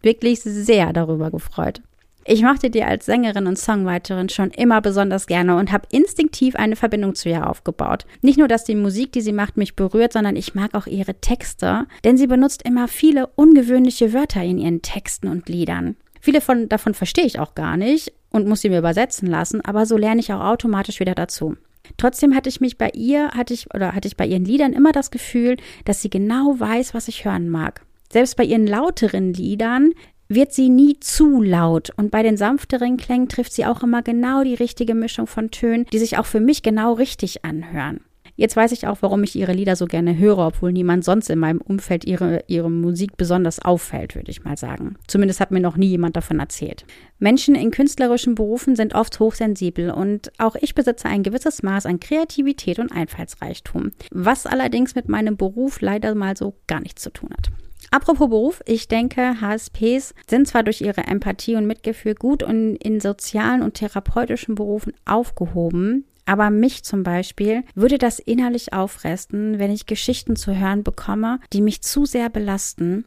wirklich 0.07 0.40
sehr 0.40 0.92
darüber 0.92 1.31
gefreut. 1.31 1.83
Ich 2.28 2.42
mochte 2.42 2.70
dir 2.70 2.88
als 2.88 3.06
Sängerin 3.06 3.46
und 3.46 3.56
Songwriterin 3.56 4.28
schon 4.28 4.50
immer 4.50 4.80
besonders 4.80 5.28
gerne 5.28 5.56
und 5.56 5.70
habe 5.70 5.86
instinktiv 5.92 6.56
eine 6.56 6.74
Verbindung 6.74 7.14
zu 7.14 7.28
ihr 7.28 7.48
aufgebaut. 7.48 8.04
Nicht 8.20 8.36
nur, 8.36 8.48
dass 8.48 8.64
die 8.64 8.74
Musik, 8.74 9.12
die 9.12 9.20
sie 9.20 9.32
macht, 9.32 9.56
mich 9.56 9.76
berührt, 9.76 10.12
sondern 10.12 10.34
ich 10.34 10.56
mag 10.56 10.74
auch 10.74 10.88
ihre 10.88 11.14
Texte, 11.14 11.86
denn 12.02 12.16
sie 12.16 12.26
benutzt 12.26 12.62
immer 12.62 12.88
viele 12.88 13.28
ungewöhnliche 13.28 14.12
Wörter 14.12 14.42
in 14.42 14.58
ihren 14.58 14.82
Texten 14.82 15.28
und 15.28 15.48
Liedern. 15.48 15.94
Viele 16.20 16.40
von, 16.40 16.68
davon 16.68 16.94
verstehe 16.94 17.26
ich 17.26 17.38
auch 17.38 17.54
gar 17.54 17.76
nicht 17.76 18.12
und 18.30 18.48
muss 18.48 18.60
sie 18.60 18.70
mir 18.70 18.80
übersetzen 18.80 19.28
lassen, 19.28 19.60
aber 19.64 19.86
so 19.86 19.96
lerne 19.96 20.20
ich 20.20 20.32
auch 20.32 20.40
automatisch 20.40 20.98
wieder 20.98 21.14
dazu. 21.14 21.56
Trotzdem 21.96 22.34
hatte 22.34 22.48
ich 22.48 22.60
mich 22.60 22.76
bei 22.76 22.90
ihr, 22.92 23.30
hatte 23.30 23.54
ich 23.54 23.72
oder 23.72 23.94
hatte 23.94 24.08
ich 24.08 24.16
bei 24.16 24.26
ihren 24.26 24.44
Liedern 24.44 24.72
immer 24.72 24.90
das 24.90 25.12
Gefühl, 25.12 25.58
dass 25.84 26.02
sie 26.02 26.10
genau 26.10 26.58
weiß, 26.58 26.92
was 26.92 27.06
ich 27.06 27.24
hören 27.24 27.48
mag. 27.48 27.82
Selbst 28.12 28.36
bei 28.36 28.44
ihren 28.44 28.66
lauteren 28.66 29.32
Liedern 29.32 29.92
wird 30.28 30.52
sie 30.52 30.68
nie 30.68 30.98
zu 31.00 31.42
laut 31.42 31.90
und 31.96 32.10
bei 32.10 32.22
den 32.22 32.36
sanfteren 32.36 32.96
Klängen 32.96 33.28
trifft 33.28 33.52
sie 33.52 33.66
auch 33.66 33.82
immer 33.82 34.02
genau 34.02 34.42
die 34.42 34.54
richtige 34.54 34.94
Mischung 34.94 35.26
von 35.26 35.50
Tönen, 35.50 35.86
die 35.92 35.98
sich 35.98 36.18
auch 36.18 36.26
für 36.26 36.40
mich 36.40 36.62
genau 36.62 36.94
richtig 36.94 37.44
anhören. 37.44 38.00
Jetzt 38.38 38.54
weiß 38.54 38.72
ich 38.72 38.86
auch, 38.86 38.98
warum 39.00 39.24
ich 39.24 39.34
ihre 39.34 39.54
Lieder 39.54 39.76
so 39.76 39.86
gerne 39.86 40.18
höre, 40.18 40.46
obwohl 40.46 40.70
niemand 40.70 41.04
sonst 41.04 41.30
in 41.30 41.38
meinem 41.38 41.60
Umfeld 41.60 42.04
ihre, 42.04 42.44
ihre 42.48 42.70
Musik 42.70 43.16
besonders 43.16 43.64
auffällt, 43.64 44.14
würde 44.14 44.30
ich 44.30 44.44
mal 44.44 44.58
sagen. 44.58 44.96
Zumindest 45.06 45.40
hat 45.40 45.50
mir 45.50 45.60
noch 45.60 45.78
nie 45.78 45.86
jemand 45.86 46.16
davon 46.16 46.38
erzählt. 46.38 46.84
Menschen 47.18 47.54
in 47.54 47.70
künstlerischen 47.70 48.34
Berufen 48.34 48.76
sind 48.76 48.94
oft 48.94 49.18
hochsensibel 49.18 49.90
und 49.90 50.30
auch 50.36 50.54
ich 50.56 50.74
besitze 50.74 51.08
ein 51.08 51.22
gewisses 51.22 51.62
Maß 51.62 51.86
an 51.86 51.98
Kreativität 51.98 52.78
und 52.78 52.92
Einfallsreichtum, 52.92 53.92
was 54.10 54.44
allerdings 54.44 54.94
mit 54.94 55.08
meinem 55.08 55.38
Beruf 55.38 55.80
leider 55.80 56.14
mal 56.14 56.36
so 56.36 56.56
gar 56.66 56.80
nichts 56.80 57.02
zu 57.02 57.10
tun 57.10 57.30
hat. 57.32 57.50
Apropos 57.90 58.29
Beruf, 58.29 58.62
ich 58.66 58.88
denke, 58.88 59.40
HSPs 59.40 60.14
sind 60.29 60.49
zwar 60.49 60.62
durch 60.62 60.81
ihre 60.81 61.07
Empathie 61.07 61.57
und 61.57 61.66
Mitgefühl 61.66 62.14
gut 62.14 62.42
und 62.42 62.77
in 62.77 63.01
sozialen 63.01 63.62
und 63.62 63.75
therapeutischen 63.75 64.55
Berufen 64.55 64.92
aufgehoben, 65.05 66.05
aber 66.25 66.51
mich 66.51 66.83
zum 66.83 67.05
Beispiel 67.05 67.62
würde 67.75 67.99
das 67.99 68.18
innerlich 68.18 68.72
auffressen, 68.72 69.59
wenn 69.59 69.70
ich 69.70 69.87
Geschichten 69.87 70.37
zu 70.37 70.57
hören 70.57 70.83
bekomme, 70.83 71.38
die 71.53 71.62
mich 71.62 71.83
zu 71.83 72.05
sehr 72.05 72.29
belasten, 72.29 73.05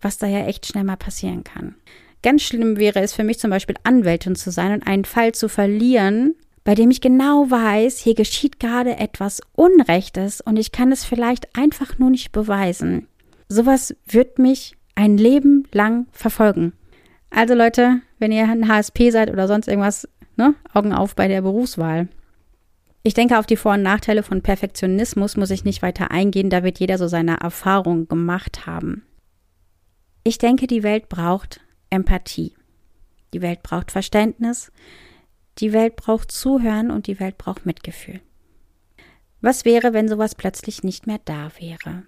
was 0.00 0.18
da 0.18 0.26
ja 0.26 0.46
echt 0.46 0.66
schnell 0.66 0.84
mal 0.84 0.96
passieren 0.96 1.42
kann. 1.42 1.74
Ganz 2.22 2.42
schlimm 2.42 2.76
wäre 2.76 3.00
es 3.00 3.12
für 3.12 3.24
mich 3.24 3.38
zum 3.38 3.50
Beispiel 3.50 3.76
Anwältin 3.82 4.36
zu 4.36 4.50
sein 4.50 4.72
und 4.72 4.86
einen 4.86 5.04
Fall 5.04 5.32
zu 5.32 5.48
verlieren, 5.48 6.34
bei 6.62 6.74
dem 6.74 6.90
ich 6.90 7.00
genau 7.00 7.50
weiß, 7.50 7.98
hier 7.98 8.14
geschieht 8.14 8.60
gerade 8.60 8.96
etwas 8.98 9.40
Unrechtes 9.56 10.40
und 10.40 10.58
ich 10.58 10.70
kann 10.70 10.92
es 10.92 11.04
vielleicht 11.04 11.56
einfach 11.56 11.98
nur 11.98 12.10
nicht 12.10 12.30
beweisen 12.32 13.08
sowas 13.50 13.94
wird 14.06 14.38
mich 14.38 14.76
ein 14.94 15.18
Leben 15.18 15.66
lang 15.72 16.06
verfolgen. 16.12 16.72
Also 17.30 17.54
Leute, 17.54 18.00
wenn 18.18 18.32
ihr 18.32 18.44
ein 18.44 18.68
HSP 18.68 19.10
seid 19.10 19.30
oder 19.30 19.46
sonst 19.46 19.68
irgendwas, 19.68 20.08
ne, 20.36 20.54
Augen 20.72 20.92
auf 20.92 21.14
bei 21.14 21.28
der 21.28 21.42
Berufswahl. 21.42 22.08
Ich 23.02 23.14
denke, 23.14 23.38
auf 23.38 23.46
die 23.46 23.56
Vor- 23.56 23.74
und 23.74 23.82
Nachteile 23.82 24.22
von 24.22 24.42
Perfektionismus 24.42 25.36
muss 25.36 25.50
ich 25.50 25.64
nicht 25.64 25.82
weiter 25.82 26.10
eingehen, 26.10 26.50
da 26.50 26.62
wird 26.62 26.80
jeder 26.80 26.98
so 26.98 27.08
seine 27.08 27.40
Erfahrung 27.40 28.08
gemacht 28.08 28.66
haben. 28.66 29.04
Ich 30.22 30.38
denke, 30.38 30.66
die 30.66 30.82
Welt 30.82 31.08
braucht 31.08 31.60
Empathie. 31.88 32.54
Die 33.32 33.42
Welt 33.42 33.62
braucht 33.62 33.90
Verständnis. 33.90 34.70
Die 35.58 35.72
Welt 35.72 35.96
braucht 35.96 36.30
Zuhören 36.30 36.90
und 36.90 37.06
die 37.06 37.20
Welt 37.20 37.38
braucht 37.38 37.64
Mitgefühl. 37.64 38.20
Was 39.40 39.64
wäre, 39.64 39.94
wenn 39.94 40.08
sowas 40.08 40.34
plötzlich 40.34 40.82
nicht 40.82 41.06
mehr 41.06 41.20
da 41.24 41.50
wäre? 41.58 42.02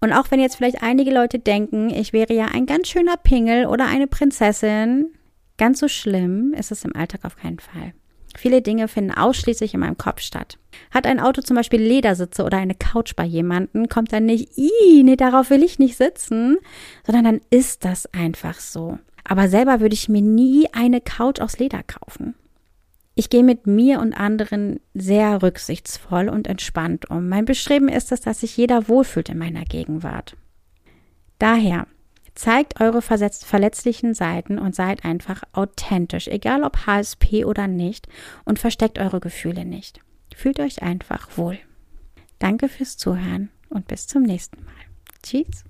Und 0.00 0.12
auch 0.12 0.30
wenn 0.30 0.40
jetzt 0.40 0.56
vielleicht 0.56 0.82
einige 0.82 1.12
Leute 1.12 1.38
denken, 1.38 1.90
ich 1.90 2.12
wäre 2.12 2.34
ja 2.34 2.46
ein 2.46 2.66
ganz 2.66 2.88
schöner 2.88 3.16
Pingel 3.16 3.66
oder 3.66 3.86
eine 3.86 4.06
Prinzessin, 4.06 5.12
ganz 5.58 5.80
so 5.80 5.88
schlimm 5.88 6.54
ist 6.56 6.72
es 6.72 6.84
im 6.84 6.94
Alltag 6.94 7.24
auf 7.24 7.36
keinen 7.36 7.58
Fall. 7.58 7.92
Viele 8.36 8.60
Dinge 8.60 8.86
finden 8.88 9.12
ausschließlich 9.12 9.72
in 9.72 9.80
meinem 9.80 9.96
Kopf 9.96 10.20
statt. 10.20 10.58
Hat 10.90 11.06
ein 11.06 11.20
Auto 11.20 11.40
zum 11.40 11.56
Beispiel 11.56 11.80
Ledersitze 11.80 12.44
oder 12.44 12.58
eine 12.58 12.74
Couch 12.74 13.14
bei 13.16 13.24
jemandem, 13.24 13.88
kommt 13.88 14.12
dann 14.12 14.26
nicht, 14.26 14.58
ih, 14.58 15.02
nee, 15.02 15.16
darauf 15.16 15.48
will 15.50 15.62
ich 15.62 15.78
nicht 15.78 15.96
sitzen, 15.96 16.58
sondern 17.04 17.24
dann 17.24 17.40
ist 17.50 17.84
das 17.84 18.12
einfach 18.12 18.60
so. 18.60 18.98
Aber 19.24 19.48
selber 19.48 19.80
würde 19.80 19.94
ich 19.94 20.08
mir 20.08 20.22
nie 20.22 20.68
eine 20.72 21.00
Couch 21.00 21.40
aus 21.40 21.58
Leder 21.58 21.82
kaufen. 21.82 22.34
Ich 23.18 23.30
gehe 23.30 23.42
mit 23.42 23.66
mir 23.66 24.00
und 24.00 24.12
anderen 24.12 24.78
sehr 24.92 25.42
rücksichtsvoll 25.42 26.28
und 26.28 26.46
entspannt 26.46 27.10
um. 27.10 27.30
Mein 27.30 27.46
Bestreben 27.46 27.88
ist 27.88 28.12
es, 28.12 28.20
dass 28.20 28.40
sich 28.40 28.58
jeder 28.58 28.88
wohlfühlt 28.88 29.30
in 29.30 29.38
meiner 29.38 29.64
Gegenwart. 29.64 30.36
Daher 31.38 31.86
zeigt 32.34 32.78
eure 32.78 33.00
verletzlichen 33.00 34.12
Seiten 34.12 34.58
und 34.58 34.74
seid 34.74 35.06
einfach 35.06 35.42
authentisch, 35.52 36.28
egal 36.28 36.62
ob 36.62 36.86
HSP 36.86 37.46
oder 37.46 37.66
nicht, 37.66 38.06
und 38.44 38.58
versteckt 38.58 38.98
eure 38.98 39.20
Gefühle 39.20 39.64
nicht. 39.64 40.00
Fühlt 40.34 40.60
euch 40.60 40.82
einfach 40.82 41.38
wohl. 41.38 41.58
Danke 42.38 42.68
fürs 42.68 42.98
Zuhören 42.98 43.48
und 43.70 43.88
bis 43.88 44.06
zum 44.06 44.24
nächsten 44.24 44.62
Mal. 44.62 44.74
Tschüss. 45.22 45.64